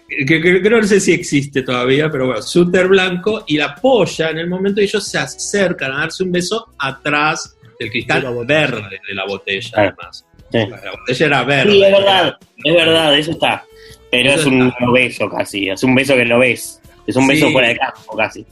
[0.10, 4.32] Que, que, que, no sé si existe todavía, pero bueno, Suter blanco, y la apoya
[4.32, 9.14] en el momento ellos se acercan a darse un beso atrás del cristal verde de
[9.14, 10.26] la botella, además.
[10.52, 11.72] La botella era verde.
[11.72, 13.66] Sí, es verdad, es verdad, eso está.
[14.12, 16.82] Pero es un beso casi, es un beso que lo ves.
[17.06, 18.46] Es un beso fuera de campo casi.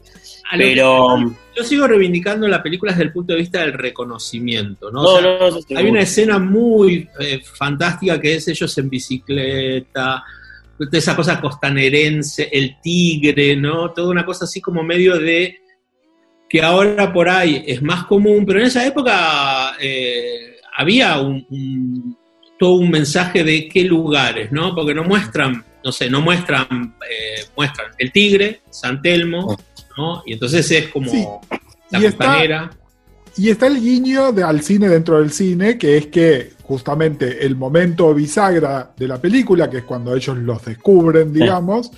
[0.58, 1.18] Pero.
[1.56, 5.18] Yo sigo reivindicando la película desde el punto de vista del reconocimiento, ¿no?
[5.76, 10.24] hay una escena muy eh, fantástica que es ellos en bicicleta,
[10.92, 13.92] esa cosa costanerense, el tigre, ¿no?
[13.92, 15.60] Toda una cosa así como medio de
[16.54, 22.16] que ahora por ahí es más común, pero en esa época eh, había un,
[22.60, 24.76] todo un mensaje de qué lugares, ¿no?
[24.76, 29.58] Porque no muestran no sé, no muestran, eh, muestran el tigre, San Telmo,
[29.98, 30.22] ¿no?
[30.28, 31.42] Y entonces es como
[31.90, 32.72] la y Está,
[33.36, 37.56] y está el guiño de, al cine dentro del cine, que es que justamente el
[37.56, 41.92] momento bisagra de la película, que es cuando ellos los descubren, digamos,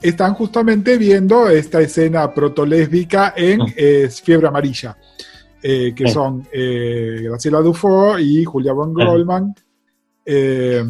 [0.00, 3.60] están justamente viendo esta escena protolésbica en
[4.10, 4.96] Fiebre Amarilla.
[5.68, 9.52] Eh, que son eh, Graciela Dufo y Julia von Goldman.
[10.24, 10.84] Eh,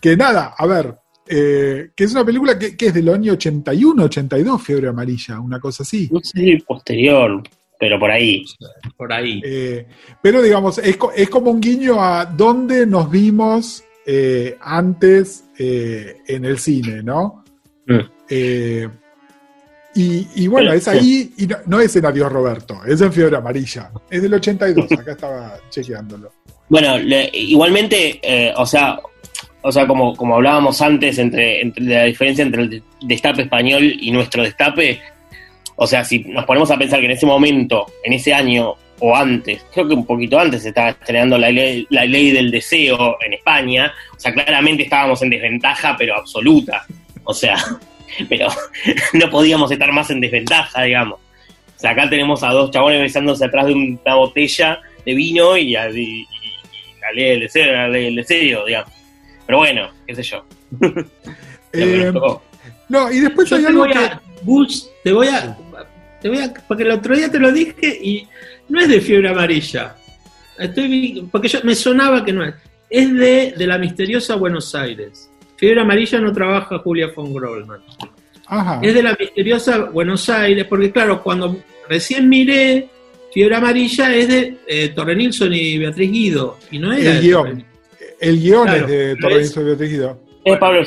[0.00, 0.92] que nada, a ver,
[1.24, 6.08] que es una película que, es del año 81, 82, Fiebre Amarilla, una cosa así.
[6.10, 7.40] No sé si posterior,
[7.78, 8.44] pero por ahí.
[8.96, 9.40] Por ahí.
[10.20, 13.84] pero digamos, es, es, como un guiño a dónde nos vimos
[14.62, 17.44] antes en el cine, ¿no?
[17.86, 18.00] Mm.
[19.98, 23.90] Y, bueno, es ahí, y no, es en Adiós Roberto, es en Fiebre Amarilla.
[24.10, 26.30] Es del 82, acá estaba chequeándolo.
[26.68, 26.98] Bueno,
[27.32, 28.98] igualmente, eh, o sea,
[29.62, 34.10] o sea como, como hablábamos antes, entre, entre la diferencia entre el destape español y
[34.10, 35.00] nuestro destape,
[35.76, 39.16] o sea, si nos ponemos a pensar que en ese momento, en ese año o
[39.16, 43.16] antes, creo que un poquito antes se estaba estrenando la ley, la ley del deseo
[43.24, 46.84] en España, o sea, claramente estábamos en desventaja, pero absoluta.
[47.26, 47.56] O sea,
[48.28, 48.48] pero
[49.12, 51.20] no podíamos estar más en desventaja, digamos.
[51.76, 55.76] O sea, acá tenemos a dos chabones besándose atrás de una botella de vino y,
[55.76, 58.92] a, la ley del serio, la ley del serio, digamos.
[59.44, 60.44] Pero bueno, qué sé yo.
[61.78, 62.10] Eh,
[62.88, 63.92] no, y después hay algo que...
[65.04, 65.58] te voy a...
[66.22, 66.54] Te voy a...
[66.66, 68.26] Porque el otro día te lo dije y
[68.70, 69.94] no es de fiebre amarilla.
[70.58, 72.54] Estoy, porque yo, me sonaba que no es.
[72.88, 75.28] Es de, de la misteriosa Buenos Aires.
[75.56, 77.80] Fiebre Amarilla no trabaja Julia von Grolman.
[78.82, 81.56] Es de la misteriosa Buenos Aires, porque claro, cuando
[81.88, 82.88] recién miré,
[83.32, 86.58] Fiebre Amarilla es de eh, Torre Nilsson y Beatriz Guido.
[86.70, 87.64] Y no era el guion.
[88.20, 90.22] El guion es de Torre Nilsson y Beatriz Guido.
[90.44, 90.82] Es Pablo.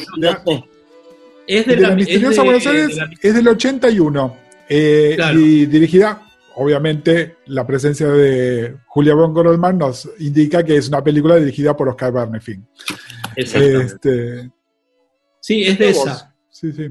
[1.48, 4.38] Es de, la, misteriosa Buenos Aires, es del 81.
[4.70, 6.22] Eh, y dirigida,
[6.56, 11.90] obviamente, la presencia de Julia von Grolman nos indica que es una película dirigida por
[11.90, 12.64] Oscar Bernefin.
[13.36, 14.50] Este,
[15.42, 16.36] Sí, es de esa.
[16.50, 16.90] Sí, sí.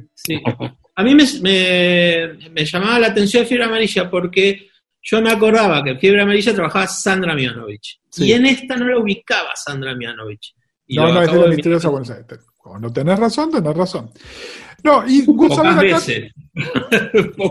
[0.95, 4.69] A mí me, llamaba la atención Fiebre Amarilla porque
[5.01, 8.01] yo me acordaba que en Fiebre Amarilla trabajaba Sandra Mianovich.
[8.17, 10.55] Y en esta no la ubicaba Sandra Mianovich.
[10.89, 12.27] no, no, es de la misteriosa Buenos Aires.
[12.57, 14.11] Cuando tenés razón, tenés razón.
[14.83, 15.23] No, y
[15.53, 15.81] acá,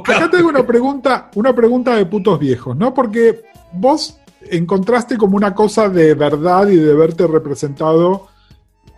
[0.15, 2.93] acá tengo una pregunta, una pregunta de putos viejos, ¿no?
[2.93, 3.43] Porque
[3.73, 4.19] vos
[4.49, 8.27] encontraste como una cosa de verdad y de verte representado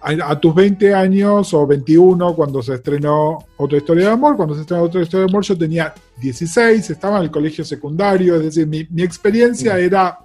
[0.02, 4.62] a, tus 20 años o 21 cuando se estrenó Otra Historia de Amor, cuando se
[4.62, 8.68] estrenó Otra Historia de Amor yo tenía 16, estaba en el colegio secundario, es decir,
[8.68, 10.20] mi, experiencia era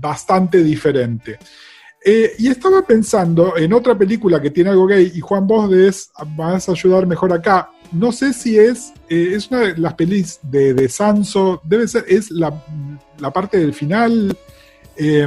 [0.00, 1.38] bastante diferente.
[2.04, 6.10] Eh, y estaba pensando en otra película que tiene algo gay, y Juan, vos des,
[6.36, 7.70] vas a ayudar mejor acá.
[7.92, 12.04] No sé si es, eh, es una de las pelis de, de Sanso, debe ser,
[12.08, 12.62] es la,
[13.18, 14.36] la parte del final.
[14.96, 15.26] Eh,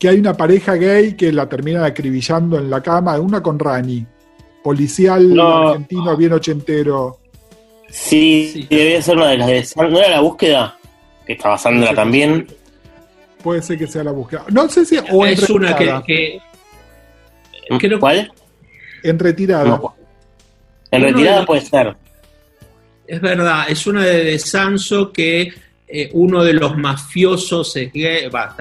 [0.00, 4.04] que hay una pareja gay que la termina acribillando en la cama, una con Rani,
[4.64, 7.18] policial argentino bien ochentero.
[7.90, 10.78] Sí, debe ser una de las de ¿No era la búsqueda?
[11.26, 12.46] Que estaba Sandra también.
[13.42, 14.44] Puede ser que sea la búsqueda.
[14.50, 14.96] No sé si.
[15.12, 16.40] O es una que.
[18.00, 18.32] ¿Cuál?
[19.02, 19.80] En retirada.
[20.90, 21.94] En retirada puede ser.
[23.06, 25.52] Es verdad, es una de, Sanso que
[25.88, 28.54] eh, uno de los mafiosos es gay, va,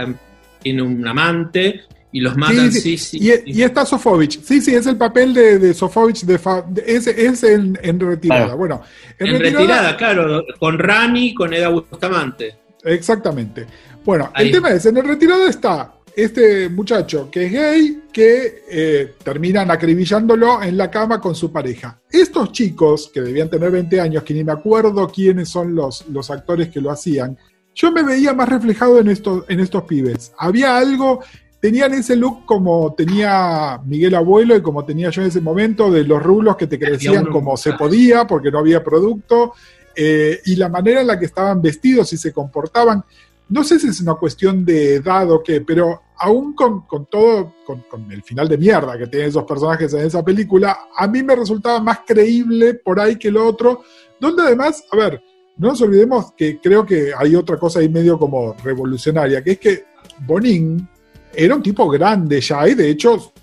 [0.62, 1.82] tiene un amante
[2.12, 3.20] y los matan, sí, sí.
[3.22, 6.40] y, está Sofovich, sí, sí, es el papel de, de Sofovich, de,
[6.88, 8.56] es, es en, retirada.
[8.56, 8.82] Bueno,
[9.20, 12.56] en, retirada, claro, con Rani, con Eda Bustamante.
[12.84, 13.68] Exactamente.
[14.04, 19.14] Bueno, el tema es, en el retirado está este muchacho que es gay, que eh,
[19.24, 22.02] terminan acribillándolo en la cama con su pareja.
[22.10, 26.30] Estos chicos, que debían tener 20 años, que ni me acuerdo quiénes son los, los
[26.32, 27.38] actores que lo hacían,
[27.76, 30.34] yo me veía más reflejado en estos, en estos pibes.
[30.38, 31.22] Había algo,
[31.60, 36.04] tenían ese look como tenía Miguel Abuelo y como tenía yo en ese momento, de
[36.04, 39.54] los rulos que te crecían como se podía, porque no había producto,
[39.96, 43.04] eh, y la manera en la que estaban vestidos y se comportaban.
[43.50, 47.82] No sé si es una cuestión de edad o qué, pero aún con, todo, con,
[47.90, 51.36] con, el final de mierda que tienen esos personajes en esa película, a mí me
[51.36, 53.84] resultaba más creíble por ahí que lo otro,
[54.20, 55.22] donde además, a ver,
[55.60, 59.60] no nos olvidemos que creo que hay otra cosa ahí medio como revolucionaria, que es
[59.60, 59.86] que
[60.26, 60.88] Bonin
[61.34, 63.34] era un tipo grande ya, y de hecho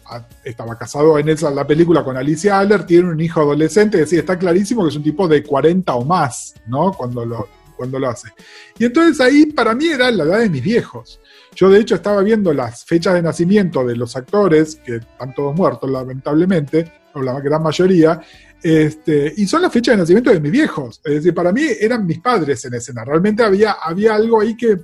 [0.43, 4.39] estaba casado en esa, la película con Alicia Aller, tiene un hijo adolescente, es está
[4.39, 6.93] clarísimo que es un tipo de 40 o más, ¿no?
[6.93, 8.31] Cuando lo, cuando lo hace.
[8.79, 11.21] Y entonces ahí para mí era la edad de mis viejos.
[11.55, 15.55] Yo de hecho estaba viendo las fechas de nacimiento de los actores, que están todos
[15.55, 18.21] muertos lamentablemente, o la gran mayoría,
[18.62, 21.01] este, y son las fechas de nacimiento de mis viejos.
[21.05, 23.05] Es decir, para mí eran mis padres en escena.
[23.05, 24.77] Realmente había, había algo ahí que,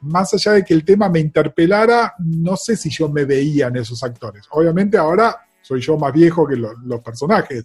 [0.00, 3.76] más allá de que el tema me interpelara, no sé si yo me veía en
[3.76, 4.44] esos actores.
[4.50, 7.64] Obviamente ahora soy yo más viejo que los personajes,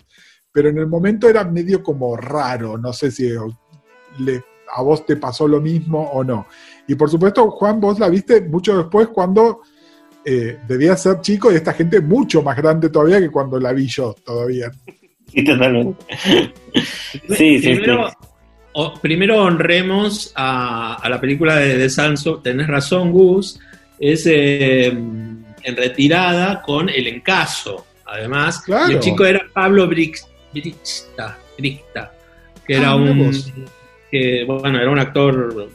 [0.52, 5.48] pero en el momento era medio como raro, no sé si a vos te pasó
[5.48, 6.48] lo mismo o no.
[6.88, 9.62] Y por supuesto, Juan, vos la viste mucho después cuando
[10.26, 13.88] eh, debía ser chico y esta gente mucho más grande todavía que cuando la vi
[13.88, 14.72] yo todavía.
[15.28, 16.06] Sí, totalmente.
[17.30, 23.60] sí, primero, sí, primero honremos a, la película de, de Sanso, tenés razón Gus,
[24.00, 28.64] es eh, en retirada con El Encaso, además.
[28.90, 33.32] el chico era Pablo Brixta, que era ah, un
[34.10, 35.70] que, bueno, era un actor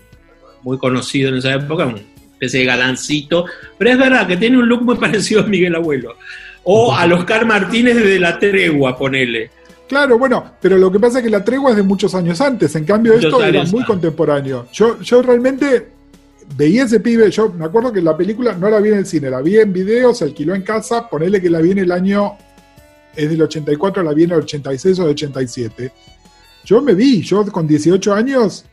[0.63, 2.01] muy conocido en esa época, una
[2.37, 3.47] especie de galancito,
[3.79, 6.17] pero es verdad que tiene un look muy parecido a Miguel Abuelo.
[6.65, 9.51] O al Oscar Martínez de La Tregua, ponele.
[9.89, 12.75] Claro, bueno, pero lo que pasa es que La Tregua es de muchos años antes,
[12.75, 14.67] en cambio esto era muy contemporáneo.
[14.73, 15.87] Yo, yo realmente
[16.57, 19.31] veía ese pibe, yo me acuerdo que la película no la vi en el cine,
[19.31, 22.37] la vi en video, se alquiló en casa, ponele que la vi en el año,
[23.15, 25.93] es del 84, la vi en el 86 o el 87.
[26.65, 28.65] Yo me vi, yo con 18 años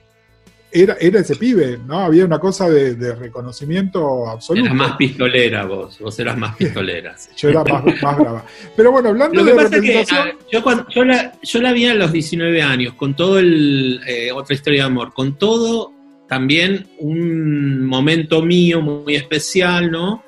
[0.73, 1.99] era, era ese pibe, ¿no?
[1.99, 4.65] Había una cosa de, reconocimiento absoluto.
[4.65, 7.15] Eras más pistolera vos, vos eras más pistolera.
[7.37, 8.45] yo era más, brava.
[8.75, 10.37] Pero bueno, hablando de representación...
[10.51, 14.01] yo, yo, la, yo la vi a los 19 años, con todo el...
[14.07, 15.93] Eh, otra historia de amor, con todo
[16.27, 20.23] también un momento mío muy especial, ¿no?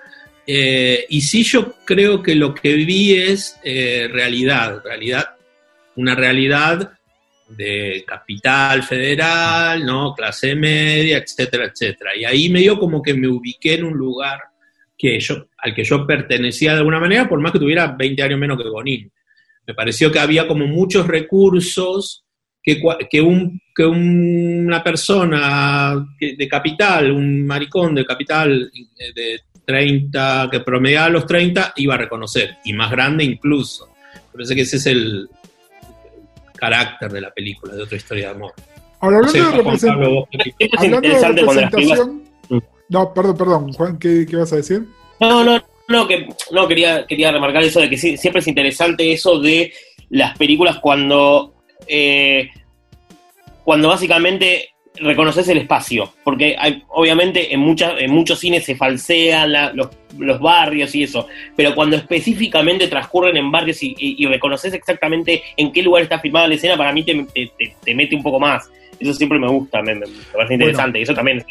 [0.45, 5.35] Eh, y sí yo creo que lo que vi es eh, realidad, realidad,
[5.95, 6.91] una realidad
[7.47, 10.13] de capital federal, ¿no?
[10.13, 12.15] Clase media, etcétera, etcétera.
[12.15, 14.39] Y ahí me dio como que me ubiqué en un lugar
[14.97, 18.39] que yo, al que yo pertenecía de alguna manera, por más que tuviera 20 años
[18.39, 19.11] menos que Bonín.
[19.67, 22.23] Me pareció que había como muchos recursos
[22.61, 28.71] que, que, un, que una persona de capital, un maricón de capital
[29.13, 33.89] de 30, que promediaba los 30, iba a reconocer, y más grande incluso.
[34.31, 35.29] Parece que ese es el,
[36.55, 38.53] carácter de la película, de otra historia de amor.
[38.99, 39.51] Ahora, hablando, de,
[41.33, 42.23] representación.
[42.89, 44.85] No, perdón, perdón, Juan, ¿qué, vas a decir?
[45.19, 49.39] No, no, no, que no quería, quería remarcar eso de que siempre es interesante eso
[49.39, 49.73] de
[50.09, 51.55] las películas cuando,
[51.87, 52.49] eh,
[53.63, 59.51] cuando básicamente reconoces el espacio, porque hay, obviamente en, muchas, en muchos cines se falsean
[59.75, 65.71] los, los, barrios y eso, pero cuando específicamente transcurren en barrios y, reconoces exactamente en
[65.71, 67.25] qué lugar está filmada la escena, para mí te,
[67.83, 68.69] te, mete un poco más.
[68.99, 69.99] Eso siempre me gusta, me,
[70.33, 71.43] parece interesante, y eso también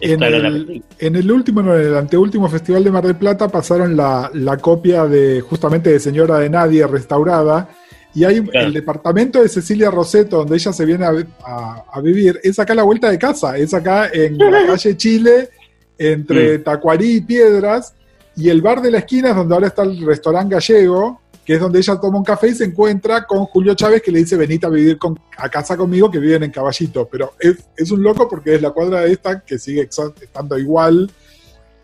[0.00, 4.30] en el, en el, último, en el anteúltimo Festival de Mar del Plata pasaron la,
[4.32, 7.68] la copia de justamente de Señora de Nadie restaurada,
[8.14, 12.72] y hay el departamento de Cecilia Roseto, donde ella se viene a, vivir, es acá
[12.72, 15.50] a la vuelta de casa, es acá en la calle Chile,
[15.98, 16.64] entre mm.
[16.64, 17.94] Tacuarí y Piedras,
[18.36, 21.60] y el bar de la esquina es donde ahora está el restaurante gallego, que es
[21.60, 24.66] donde ella toma un café y se encuentra con Julio Chávez, que le dice, venite
[24.66, 27.08] a vivir con, a casa conmigo, que viven en Caballito.
[27.10, 31.10] Pero es, un loco porque es la cuadra de esta que sigue estando igual.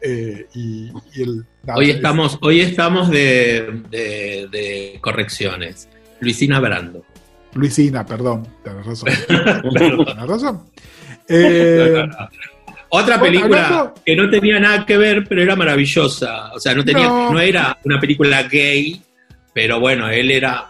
[0.03, 0.91] Eh, y,
[1.75, 5.89] hoy, estamos, hoy estamos de correcciones.
[6.25, 7.05] Luisina Brando.
[7.55, 9.11] Luisina, perdón, tenés razón.
[9.77, 10.63] Tienes razón.
[11.29, 12.05] Eh,
[12.89, 16.53] Otra película que no tenía nada que ver, pero era maravillosa.
[16.53, 17.39] O sea, no, tenía, no.
[17.39, 19.01] era una película gay,
[19.53, 20.67] pero bueno, él era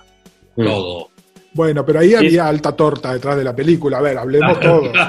[0.57, 0.65] mm.
[0.65, 1.11] todo.
[1.55, 3.99] Bueno, pero ahí había alta torta detrás de la película.
[3.99, 4.93] A ver, hablemos todo.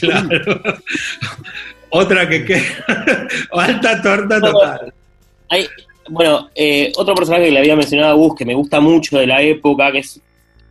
[0.00, 0.62] Claro.
[1.90, 2.62] Otra que, que
[3.52, 4.94] alta torta total.
[5.50, 5.68] Hay,
[6.12, 9.26] bueno, eh, otro personaje que le había mencionado a Gus, que me gusta mucho de
[9.26, 10.20] la época, que es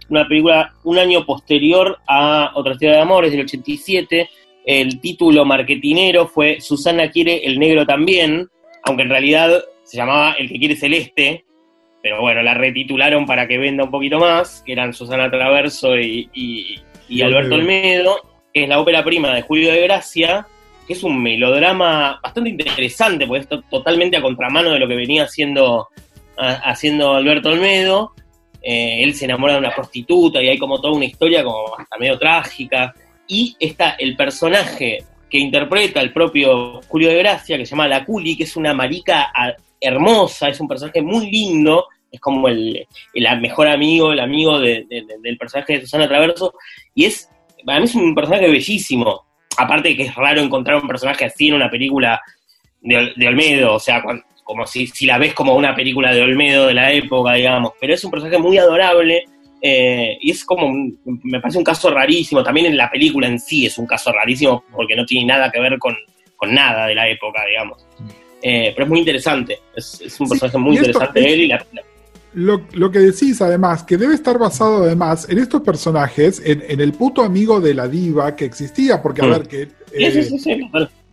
[0.10, 4.30] una película un año posterior a Otra historia de amor, es del 87.
[4.66, 8.48] El título marketinero fue Susana quiere el negro también,
[8.84, 11.44] aunque en realidad se llamaba El que quiere celeste,
[12.04, 16.30] pero bueno, la retitularon para que venda un poquito más, que eran Susana Traverso y,
[17.10, 18.18] y Alberto Olmedo,
[18.54, 20.46] que es la ópera prima de Julio de Gracia,
[20.92, 25.24] que es un melodrama bastante interesante, porque es totalmente a contramano de lo que venía
[25.24, 25.88] haciendo,
[26.38, 28.12] haciendo Alberto Olmedo.
[28.62, 31.98] Eh, él se enamora de una prostituta y hay como toda una historia como hasta
[31.98, 32.94] medio trágica.
[33.26, 38.04] Y está el personaje que interpreta el propio Julio de Gracia, que se llama La
[38.04, 39.32] Culi, que es una marica
[39.80, 42.86] hermosa, es un personaje muy lindo, es como el,
[43.40, 46.54] mejor amigo, el amigo del personaje de Susana Traverso,
[46.94, 47.30] y es,
[47.66, 51.50] para mí es un personaje bellísimo, aparte de que es raro encontrar un personaje así
[51.50, 52.22] en una película
[52.82, 54.04] de, Olmedo, o sea,
[54.44, 57.94] como si, si la ves como una película de Olmedo de la época, digamos, pero
[57.94, 59.26] es un personaje muy adorable
[59.62, 60.74] eh, y es como,
[61.06, 64.64] me parece un caso rarísimo, también en la película en sí es un caso rarísimo
[64.72, 65.96] porque no tiene nada que ver con,
[66.50, 67.86] nada de la época, digamos.
[68.42, 71.64] Eh, pero es muy interesante, es, un personaje muy interesante él y la,
[72.34, 77.24] lo, que decís además, que debe estar basado además en estos personajes, en, el puto
[77.24, 79.30] amigo de la diva que existía, porque a mm.
[79.30, 79.70] ver, que...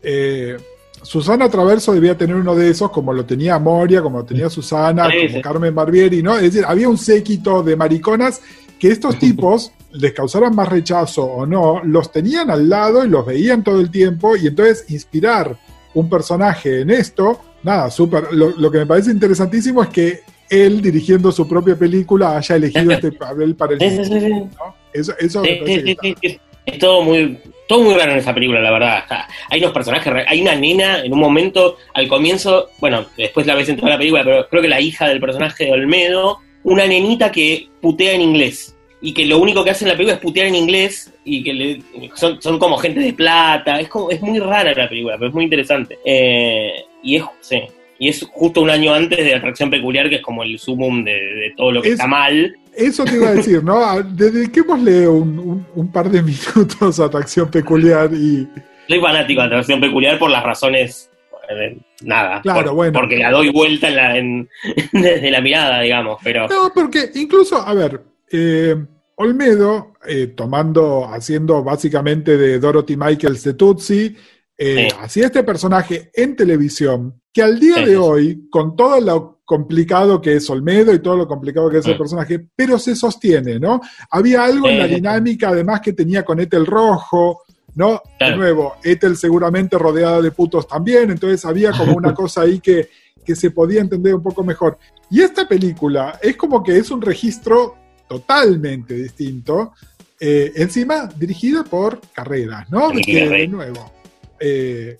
[0.02, 0.56] Eh,
[1.02, 5.08] Susana Traverso debía tener uno de esos, como lo tenía Moria, como lo tenía Susana,
[5.08, 6.36] como Carmen Barbieri, ¿no?
[6.36, 8.40] Es decir, había un séquito de mariconas
[8.78, 13.24] que estos tipos, les causaran más rechazo o no, los tenían al lado y los
[13.24, 15.56] veían todo el tiempo, y entonces inspirar
[15.94, 18.32] un personaje en esto, nada, súper.
[18.32, 20.20] Lo, que me parece interesantísimo es que
[20.50, 24.50] él, dirigiendo su propia película, haya elegido este papel para el.
[24.50, 24.74] ¿no?
[24.92, 27.38] Eso, eso me parece que es todo muy
[27.68, 29.04] todo muy raro en esa película, la verdad.
[29.50, 33.68] hay unos personajes, hay una nena en un momento, al comienzo, bueno, después la ves
[33.68, 37.30] en toda la película, pero creo que la hija del personaje de Olmedo, una nenita
[37.30, 38.74] que putea en inglés.
[39.00, 41.52] Y que lo único que hace en la película es putear en inglés y que
[41.52, 41.82] le,
[42.14, 43.78] son, como gente de plata.
[43.78, 46.00] Es, como, es muy rara la película, pero es muy interesante.
[46.04, 47.62] Eh, y es, sí,
[47.98, 51.52] y es justo un año antes de Atracción Peculiar, que es como el sumum de,
[51.56, 52.56] todo lo que está mal.
[52.74, 54.02] Eso te iba a decir, ¿no?
[54.02, 56.22] Dediquémosle un, un, par de
[56.54, 58.46] minutos a Atracción Peculiar y...
[58.88, 61.10] Soy fanático de Atracción Peculiar por las razones...
[61.50, 62.92] Eh, nada, claro, bueno.
[62.92, 63.88] porque la doy vuelta
[64.18, 64.46] en
[64.92, 66.46] desde la mirada, digamos, pero...
[66.46, 68.76] No, porque incluso, a ver, eh,
[69.14, 74.16] Olmedo, eh, tomando, haciendo básicamente de Dorothy Michaels de Tutsi,
[74.60, 80.20] eh, Así este personaje en televisión, que al día de hoy, con todo lo complicado
[80.20, 83.80] que es Olmedo y todo lo complicado que es el personaje, pero se sostiene, ¿no?
[84.10, 87.44] Había algo en la dinámica, además, que tenía con Ethel Rojo,
[87.76, 88.02] ¿no?
[88.18, 92.88] De nuevo, Ethel seguramente rodeada de putos también, entonces había como una cosa ahí que,
[93.24, 94.76] que se podía entender un poco mejor.
[95.08, 97.76] Y esta película es como que es un registro
[98.08, 99.72] totalmente distinto,
[100.18, 102.90] eh, encima dirigida por Carreras, ¿no?
[102.90, 103.97] de nuevo
[104.40, 104.98] eh,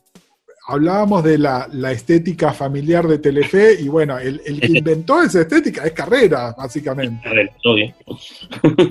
[0.68, 5.92] hablábamos de la, estética familiar de Telefe y bueno, el, que inventó esa estética es
[5.92, 7.28] carrera, básicamente.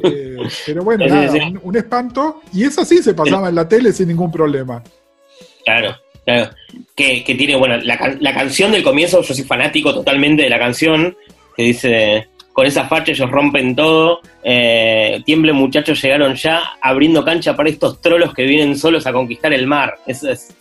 [0.03, 1.31] Eh, pero bueno, nada,
[1.61, 2.41] un, espanto.
[2.53, 4.83] Y eso sí se pasaba en la tele sin ningún problema.
[5.63, 5.95] Claro,
[6.25, 6.51] claro.
[6.95, 11.15] Que, tiene, bueno, la, la canción del comienzo, yo soy fanático totalmente de la canción,
[11.55, 12.27] que dice
[12.57, 14.19] con esa facha ellos rompen todo.
[14.43, 19.53] Eh, tiemble muchachos llegaron ya abriendo cancha para estos trolos que vienen solos a conquistar
[19.53, 19.93] el mar.
[20.07, 20.21] es,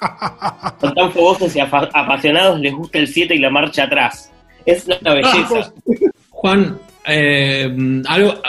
[0.78, 4.30] son tan fogosos y apasionados, les gusta el 7 y la marcha atrás.
[4.66, 5.72] Es una belleza.
[6.28, 7.74] Juan, eh,
[8.07, 8.42] algo,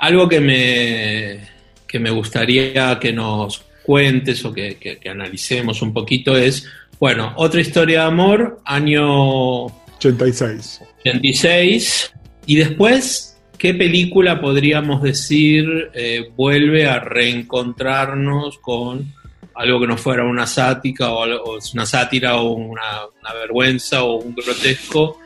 [0.00, 1.38] algo que me,
[1.86, 6.66] que me gustaría que nos cuentes o que, que analicemos un poquito es,
[6.98, 9.66] bueno, otra historia de amor, año
[9.98, 10.80] 86.
[10.98, 12.12] 86,
[12.48, 19.12] y después, ¿qué película podríamos decir eh, vuelve a reencontrarnos con
[19.54, 21.26] algo que no fuera una sática o,
[21.74, 23.02] una sátira o una,
[23.38, 25.18] vergüenza o un grotesco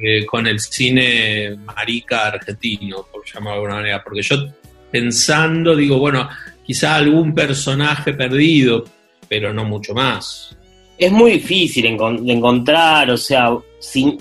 [0.00, 4.02] eh, con el cine marica argentino, por llamarlo de alguna manera?
[4.02, 4.36] Porque yo
[4.90, 6.30] pensando digo, bueno,
[6.64, 8.86] quizá algún personaje perdido,
[9.28, 10.56] pero no mucho más.
[10.96, 14.16] Es muy difícil de encontrar, o sea, sin,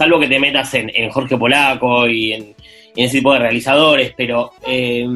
[0.00, 2.54] salvo que te metas en, Jorge Polaco y en,
[2.96, 5.06] ese tipo de realizadores, pero eh,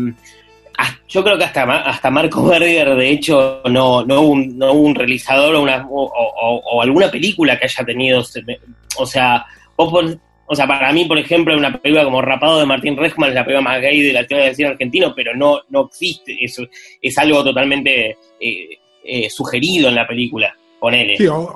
[1.09, 4.95] yo creo que hasta, hasta Marco Berger, de hecho, no, no, hubo, un, no un
[4.95, 8.21] realizador o, una, o, alguna película que haya tenido,
[8.99, 13.31] o sea, o sea, para mí, por ejemplo, una película como Rapado de Martín Rejman
[13.31, 16.37] es la película más gay de la teoría del cine argentino, pero no, no existe,
[16.45, 16.67] eso
[17.01, 18.69] es algo totalmente eh,
[19.03, 20.55] eh, sugerido en la película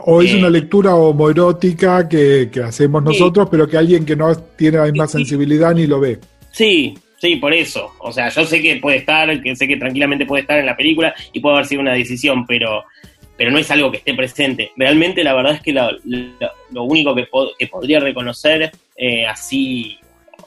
[0.05, 4.35] o, es una eh, lectura homoerótica que, que hacemos nosotros, pero que alguien que no
[4.37, 6.19] tiene la misma sensibilidad ni lo ve.
[6.51, 7.93] Sí, sí, por eso.
[7.99, 10.77] O sea, yo sé que puede estar, que sé que tranquilamente puede estar en la
[10.77, 12.85] película y puede haber sido una decisión, pero,
[13.37, 14.73] pero no es algo que esté presente.
[14.77, 19.99] Realmente la verdad es que lo, único que, que, podría reconocer eh, así,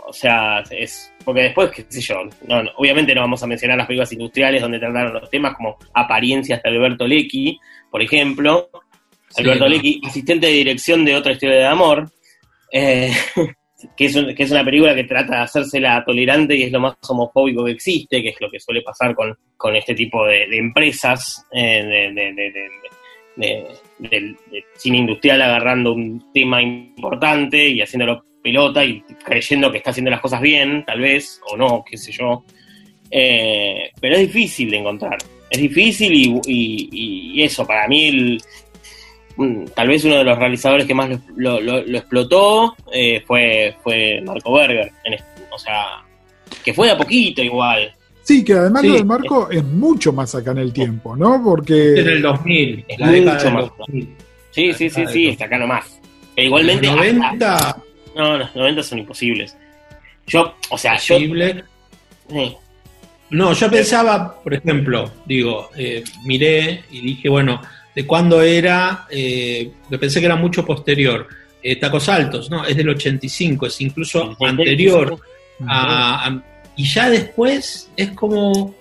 [0.07, 2.15] o sea, es porque después, qué sé yo,
[2.47, 6.61] no, obviamente no vamos a mencionar las películas industriales donde trataron los temas como Apariencias
[6.61, 7.59] de Alberto Lecky,
[7.91, 8.69] por ejemplo.
[9.37, 12.11] Alberto Lecky, asistente de dirección de Otra Historia de Amor,
[12.71, 13.13] eh,
[13.95, 16.95] que, es que, es una película que trata de hacérsela tolerante y es lo más
[17.07, 21.45] homofóbico que existe, que es lo que suele pasar con, con este tipo de, empresas
[21.53, 22.11] eh,
[23.35, 23.67] de,
[23.99, 24.37] del
[24.75, 30.21] cine industrial agarrando un tema importante y haciéndolo pelota y creyendo que está haciendo las
[30.21, 32.43] cosas bien, tal vez, o no, qué sé yo.
[33.09, 35.17] Eh, pero es difícil de encontrar.
[35.51, 38.37] Es difícil y, eso, para mí
[39.35, 44.53] mm, tal vez uno de los realizadores que más lo, explotó eh, fue, fue Marco
[44.53, 44.91] Berger.
[45.51, 46.03] o sea,
[46.63, 47.93] que fue de a poquito igual.
[48.23, 51.43] Sí, que además lo de Marco es, mucho más acá en el tiempo, ¿no?
[51.43, 51.99] Porque...
[51.99, 54.15] En el 2000, es la década del 2000.
[54.51, 55.99] Sí, sí, sí, sí, está acá nomás.
[56.33, 56.87] Pero igualmente...
[56.87, 57.83] Los 90...
[58.15, 59.57] no, los 90 son imposibles.
[60.27, 61.17] Yo, o sea, yo...
[63.31, 67.61] No, yo pensaba, por ejemplo, digo, eh, miré y dije, bueno,
[67.95, 69.07] ¿de cuándo era?
[69.09, 71.27] Eh, pensé que era mucho posterior.
[71.63, 75.17] Eh, Tacos Altos, no, es del 85, es incluso anterior
[75.67, 76.41] a,
[76.75, 78.73] y ya después es como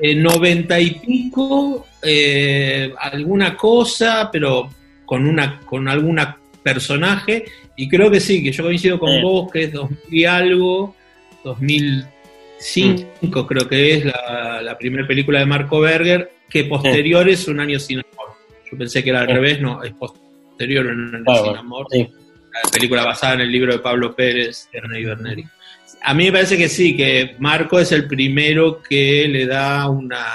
[0.00, 4.70] eh, noventa y pico, eh, alguna cosa, pero
[5.04, 7.44] con una con alguna personaje,
[7.74, 10.94] y creo que sí, que yo coincido con vos, que es 2000 y algo,
[12.60, 13.46] 2005 mm.
[13.46, 17.98] creo que es la, primera película de Marco Berger, que posterior es Un año sin
[17.98, 18.36] amor.
[18.70, 21.86] Yo pensé que era al revés, no, es posterior a Un año sin amor.
[21.92, 25.44] La película basada en el libro de Pablo Pérez, Ernest Berneri.
[26.02, 30.26] A mí me parece que sí, que Marco es el primero que le da una,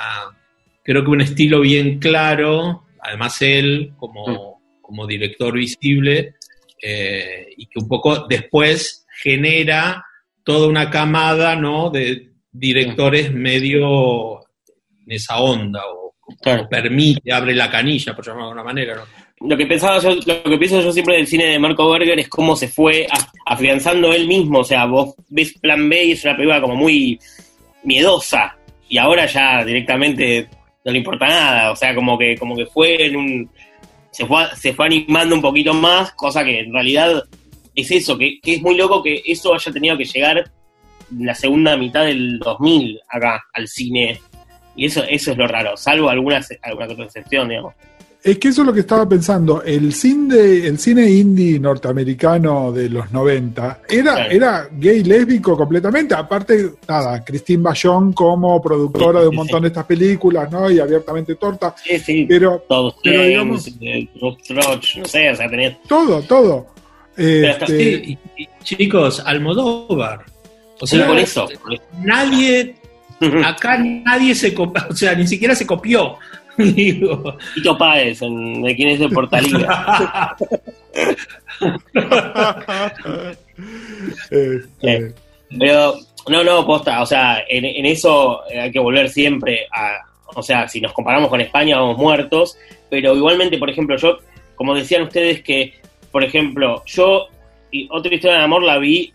[0.83, 6.35] creo que un estilo bien claro, además él como, como director visible,
[6.81, 10.05] eh, y que un poco después genera
[10.45, 11.89] toda una camada ¿no?
[11.89, 14.39] de directores medio
[15.05, 16.15] en esa onda, o,
[16.69, 18.95] permite, abre la canilla, por llamarlo de alguna manera.
[18.95, 19.25] ¿no?
[19.41, 22.29] lo que pensaba yo, lo que pienso yo siempre del cine de Marco Berger es
[22.29, 23.07] cómo se fue
[23.45, 24.59] afianzando él mismo.
[24.59, 27.19] O sea, vos ves Plan B y es una película como muy
[27.83, 28.57] miedosa.
[28.87, 30.47] Y ahora ya directamente
[30.83, 31.71] no le importa nada.
[31.71, 33.49] O sea, como que, como que fue en un.
[34.11, 37.21] Se fue, se fue animando un poquito más, cosa que en realidad
[37.75, 40.37] es eso, que, es muy loco que eso haya tenido que llegar
[41.11, 44.19] en la segunda mitad del 2000 acá al cine.
[44.75, 47.73] Y eso, eso es lo raro, salvo algunas, alguna otra excepción, digamos.
[48.25, 49.61] Es que eso es lo que estaba pensando.
[49.61, 56.15] El cine, el cine indie norteamericano de los 90 era, era gay lésbico completamente.
[56.15, 60.71] Aparte, nada, Christine Bachon como productora de un montón de estas películas, ¿no?
[60.71, 61.75] Y abiertamente torta.
[61.77, 62.25] Sí, sí.
[62.27, 65.79] Pero, Todos pero digamos, eh, no sé, o sea.
[65.87, 66.74] Todo, todo.
[67.17, 68.17] Este,
[68.63, 70.25] chicos, Almodóvar.
[70.79, 71.47] O sea, por eso.
[72.01, 72.75] Nadie,
[73.45, 76.17] acá nadie se copió, o sea, ni siquiera se copió.
[76.57, 77.37] Digo.
[77.53, 80.35] Tito Páez, de quién es el Portaliga.
[84.29, 85.13] Este.
[85.57, 85.95] Pero,
[86.27, 89.99] no, no, posta, o sea, en, eso hay que volver siempre a,
[90.35, 92.57] o sea, si nos comparamos con España vamos muertos,
[92.89, 94.17] pero igualmente, por ejemplo, yo,
[94.55, 95.75] como decían ustedes que,
[96.15, 97.27] por ejemplo, yo,
[97.71, 99.13] y otra historia de amor la vi,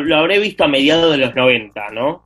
[0.00, 2.20] lo habré visto a mediados de los 90, ¿no?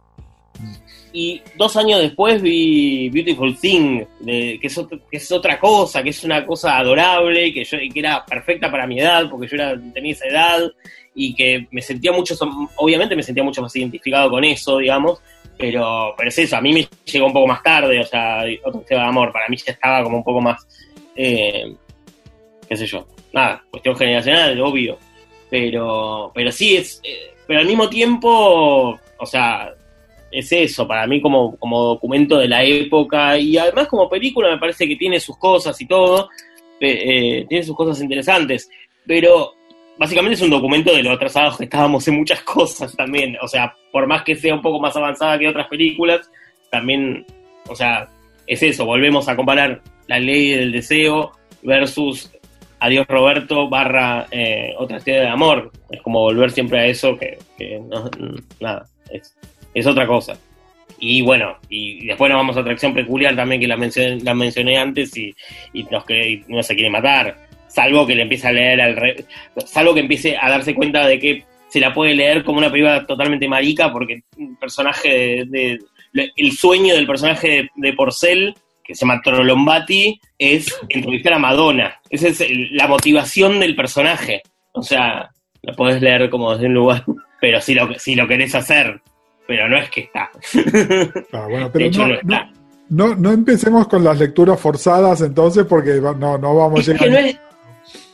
[1.13, 6.09] Y dos años después vi Beautiful Thing, de, que, es que, es otra cosa, que
[6.09, 9.79] es una cosa adorable, que, yo, que era perfecta para mi edad, porque yo era,
[9.93, 10.73] tenía esa edad,
[11.15, 12.35] y que me sentía mucho,
[12.77, 15.21] obviamente me sentía mucho más identificado con eso, digamos,
[15.59, 18.81] pero, pero es eso, a mí me llegó un poco más tarde, o sea, otro
[18.89, 20.67] tema de amor, para mí ya estaba como un poco más,
[21.15, 21.71] eh,
[22.67, 24.99] qué sé yo, nada, cuestión generacional, obvio,
[25.51, 29.73] pero, pero sí, es, eh, pero al mismo tiempo, o sea,
[30.31, 34.59] es eso, para mí como, como documento de la época y además como película me
[34.59, 36.29] parece que tiene sus cosas y todo,
[36.81, 38.69] eh, tiene sus cosas interesantes,
[39.07, 39.55] pero
[39.97, 43.75] básicamente es un documento de lo atrasados que estábamos en muchas cosas también, o sea,
[43.91, 46.31] por más que sea un poco más avanzada que otras películas,
[46.71, 47.25] también,
[47.69, 48.09] o sea,
[48.47, 52.31] es eso, volvemos a comparar la ley del deseo versus
[52.81, 57.39] Adiós Roberto barra eh, otra historia de amor, es como volver siempre a eso que,
[57.89, 58.11] no,
[58.61, 59.35] nada, es
[59.75, 60.39] es otra cosa.
[61.01, 64.79] Y bueno, y después nos vamos a atracción peculiar también, que la mencioné, la mencioné
[64.79, 65.35] antes, y,
[65.73, 67.37] y nos que no se quiere matar.
[67.69, 69.25] Salvo que le empiece a leer al re,
[69.65, 73.07] salvo que empiece a darse cuenta de que se la puede leer como una película
[73.07, 75.79] totalmente marica, porque un personaje de,
[76.15, 78.55] el sueño del personaje de, Porcel,
[78.89, 82.01] que se llama Trolombati, es entrevistar a Madonna.
[82.11, 84.43] Esa es la motivación del personaje.
[84.73, 85.31] O sea,
[85.63, 87.05] la puedes leer como desde un lugar,
[87.41, 89.01] pero si lo, si lo querés hacer
[89.49, 90.31] pero no es que está.
[91.33, 91.91] Ah, bueno, pero
[92.91, 97.41] no, no, empecemos con las lecturas forzadas entonces porque no, no vamos a llegar.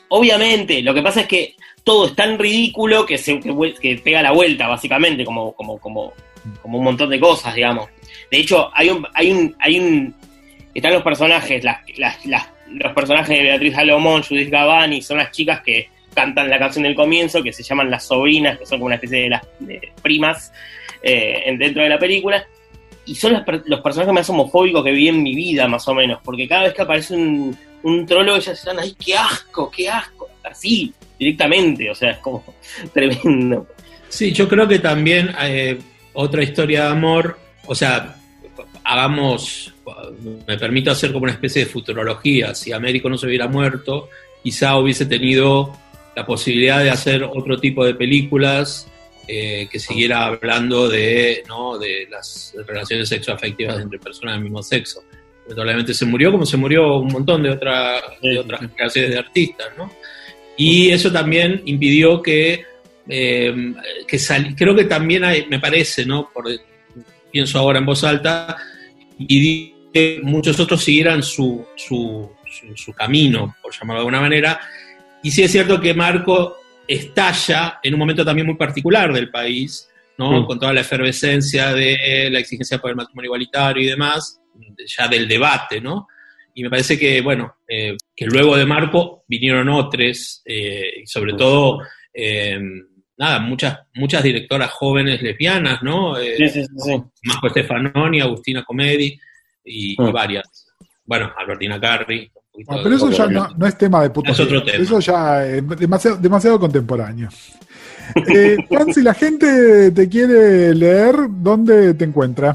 [0.09, 4.33] obviamente, lo que pasa es que todo es tan ridículo que, se, que, pega la
[4.33, 6.13] vuelta, básicamente, como, como, como,
[6.63, 7.89] como un montón de cosas, digamos.
[8.31, 10.15] De hecho, hay un, hay un, hay un,
[10.75, 15.61] están los personajes, las, las, los personajes de Beatriz Salomón, Judith Gavani, son las chicas
[15.61, 18.95] que cantan la canción del comienzo, que se llaman las sobrinas, que son como una
[18.97, 20.53] especie de las de primas,
[21.03, 22.45] eh, dentro de la película.
[23.07, 23.35] y son
[23.67, 26.75] los, personajes más homofóbicos que vi en mi vida, más o menos, porque cada vez
[26.75, 31.95] que aparece un, un trolo, ellas están, ay, qué asco, qué asco, así, directamente, o
[31.95, 32.43] sea, es como
[32.95, 33.67] tremendo.
[34.09, 35.79] Sí, yo creo que también eh,
[36.15, 38.17] otra historia de amor, o sea,
[38.85, 39.73] hagamos,
[40.47, 44.11] me permito hacer como una especie de futurología, si Américo no se hubiera muerto,
[44.43, 45.73] quizá hubiese tenido
[46.15, 48.87] la posibilidad de hacer otro tipo de películas
[49.27, 51.79] eh, que siguiera hablando de, ¿no?
[51.79, 55.03] de las relaciones sexoafectivas entre personas del mismo sexo.
[55.45, 59.67] Lamentablemente se murió como se murió un montón de, otra, de otras generaciones de artistas,
[59.77, 59.91] ¿no?
[60.57, 62.65] Y eso también impidió que,
[63.09, 63.75] eh,
[64.07, 64.19] que
[64.57, 66.31] creo que también hay, me parece, ¿no?
[66.33, 66.47] Por,
[67.31, 68.57] pienso ahora en voz alta,
[69.19, 69.75] y
[70.23, 72.31] muchos otros siguieran su, su,
[72.75, 74.61] su, camino, por llamarlo de alguna manera.
[75.23, 76.57] Y sí es cierto que Marco
[76.87, 79.89] estalla en un momento también muy particular del país,
[80.19, 80.43] ¿no?
[80.43, 80.47] Mm.
[80.47, 84.41] Con toda la efervescencia de la exigencia por el matrimonio igualitario y demás,
[84.85, 86.09] ya del debate, ¿no?
[86.55, 91.81] Y me parece que, bueno, eh, que luego de Marco vinieron otros, eh, sobre todo,
[92.13, 92.61] eh,
[93.17, 96.17] nada, muchas, muchas directoras jóvenes lesbianas, ¿no?
[96.17, 97.03] sí, sí, sí.
[97.25, 99.19] Marco Stefanoni, Agustina Comedi
[99.65, 100.13] y, mm.
[100.13, 100.67] varias.
[101.05, 102.31] Bueno, Albertina Carri.
[102.69, 104.31] Ah, pero eso ya no, es tema de puto.
[104.31, 104.83] Es otro tema.
[104.83, 107.29] Eso ya es demasiado, demasiado contemporáneo.
[108.17, 112.55] Eh, Juan, si la gente te quiere leer, ¿dónde te encuentra?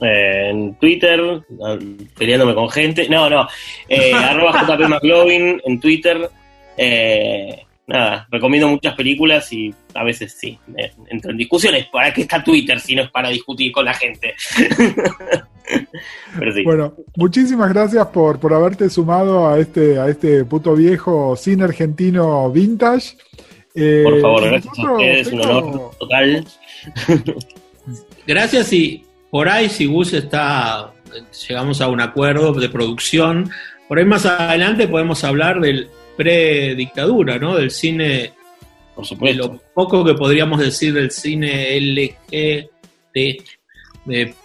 [0.00, 1.42] en Twitter,
[2.18, 3.08] peleándome con gente.
[3.08, 3.48] No, no.
[3.88, 6.30] Eh, arroba JP McLovin en Twitter.
[6.76, 10.58] Eh, nada, recomiendo muchas películas y a veces sí,
[11.08, 11.86] entro en discusiones.
[11.86, 14.34] ¿Para qué está Twitter si no es para discutir con la gente?
[16.64, 22.50] Bueno, muchísimas gracias por, por haberte sumado a este, a este puto viejo cine argentino
[22.50, 23.16] vintage.
[23.76, 26.44] Eh, por favor, gracias a ustedes, un honor total.
[28.26, 30.92] Gracias y por ahí, si Gus está,
[31.48, 33.48] llegamos a un acuerdo de producción,
[33.86, 35.88] por ahí más adelante podemos hablar del
[36.20, 37.56] pre-dictadura, ¿no?
[37.56, 38.32] Del cine,
[38.94, 39.46] por supuesto.
[39.46, 43.42] lo poco que podríamos decir del cine LGT.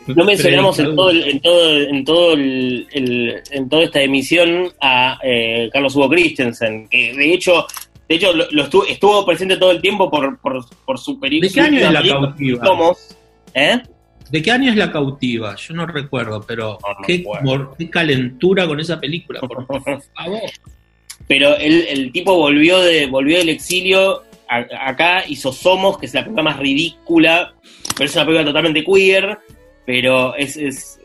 [0.07, 2.87] no mencionamos en todo, en todo, en todo el,
[3.51, 7.67] en toda esta emisión a eh, Carlos Hugo Christensen, que de hecho
[8.07, 11.49] de hecho, lo, estuvo, estuvo, presente todo el tiempo por, por, por su película.
[11.49, 12.95] ¿De qué año es la cautiva?
[13.53, 13.81] ¿Eh?
[14.29, 15.55] ¿De qué año es La Cautiva?
[15.55, 17.23] Yo no recuerdo, pero qué,
[17.91, 19.65] calentura con esa película, por
[20.13, 20.41] favor.
[21.27, 26.43] Pero el, tipo volvió, de, volvió del exilio, acá hizo Somos, que es la película
[26.43, 27.55] más ridícula,
[27.95, 29.39] pero es una película totalmente queer,
[29.85, 30.99] pero es, es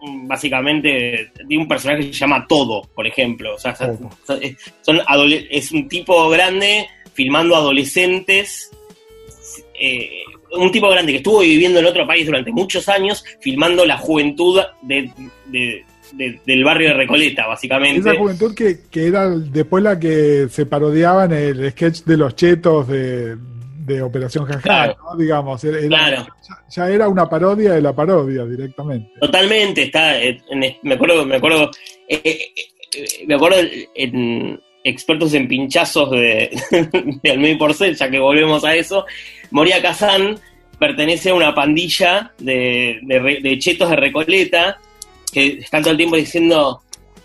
[0.00, 3.54] básicamente de un personaje que se llama Todo, por ejemplo.
[3.54, 5.00] O sea, son
[5.50, 8.70] es un tipo grande filmando adolescentes.
[9.78, 10.22] Eh,
[10.52, 14.60] un tipo grande que estuvo viviendo en otro país durante muchos años, filmando la juventud
[16.12, 18.00] del barrio de Recoleta, básicamente.
[18.00, 22.88] Esa juventud que, era después la que se parodiaba en el sketch de los chetos
[22.88, 23.36] de,
[24.02, 25.62] Operación Jaja, digamos.
[25.62, 29.12] Ya, era una parodia de la parodia directamente.
[29.20, 30.42] Totalmente, está, eh,
[30.82, 31.70] me acuerdo, me acuerdo,
[32.08, 33.58] eh, eh, me acuerdo
[33.94, 36.50] en expertos en pinchazos de,
[37.22, 39.04] de Almeida Porcel, ya que volvemos a eso,
[39.50, 40.38] Moria Kazan
[40.78, 44.78] pertenece a una pandilla de, de, chetos de Recoleta
[45.32, 46.82] que están todo el tiempo diciendo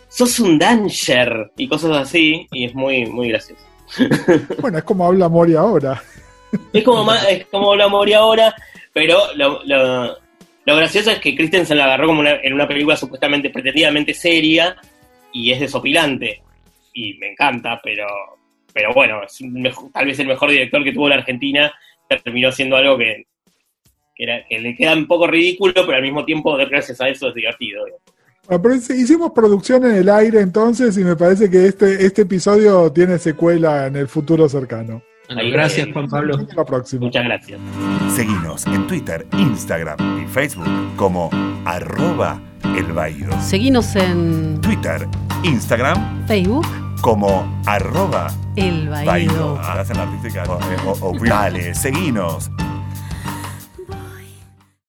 [0.10, 3.64] sos un danger y cosas así, y es muy, muy gracioso.
[4.60, 6.02] Bueno, es como habla Moria ahora.
[6.74, 8.54] Es como, es como habla Moria ahora,
[8.94, 14.14] pero lo, lo, gracioso es que Christensen la agarró como en una película supuestamente, pretendidamente
[14.14, 14.76] seria,
[15.32, 16.42] y es desopilante.
[16.94, 18.06] Y me encanta, pero,
[18.74, 19.40] pero bueno, es
[19.94, 21.74] tal vez el mejor director que tuvo la Argentina
[22.18, 23.26] terminó siendo algo que,
[24.48, 27.84] que, le queda un poco ridículo, pero al mismo tiempo, gracias a eso, es divertido.
[28.96, 33.88] hicimos producción en el aire entonces y me parece que este, este episodio tiene secuela
[33.88, 35.02] en el futuro cercano.
[35.30, 36.36] gracias, Juan Pablo.
[36.36, 37.06] Hasta la próxima.
[37.06, 37.60] Muchas gracias.
[38.16, 41.30] Seguimos en Twitter, Instagram y Facebook como
[41.66, 42.86] arroba el
[43.42, 45.08] Seguinos en Twitter,
[45.44, 46.68] Instagram, Facebook
[47.02, 49.60] como arroba el Baído.
[49.60, 52.52] Hacen artística o, o, o, Dale, seguinos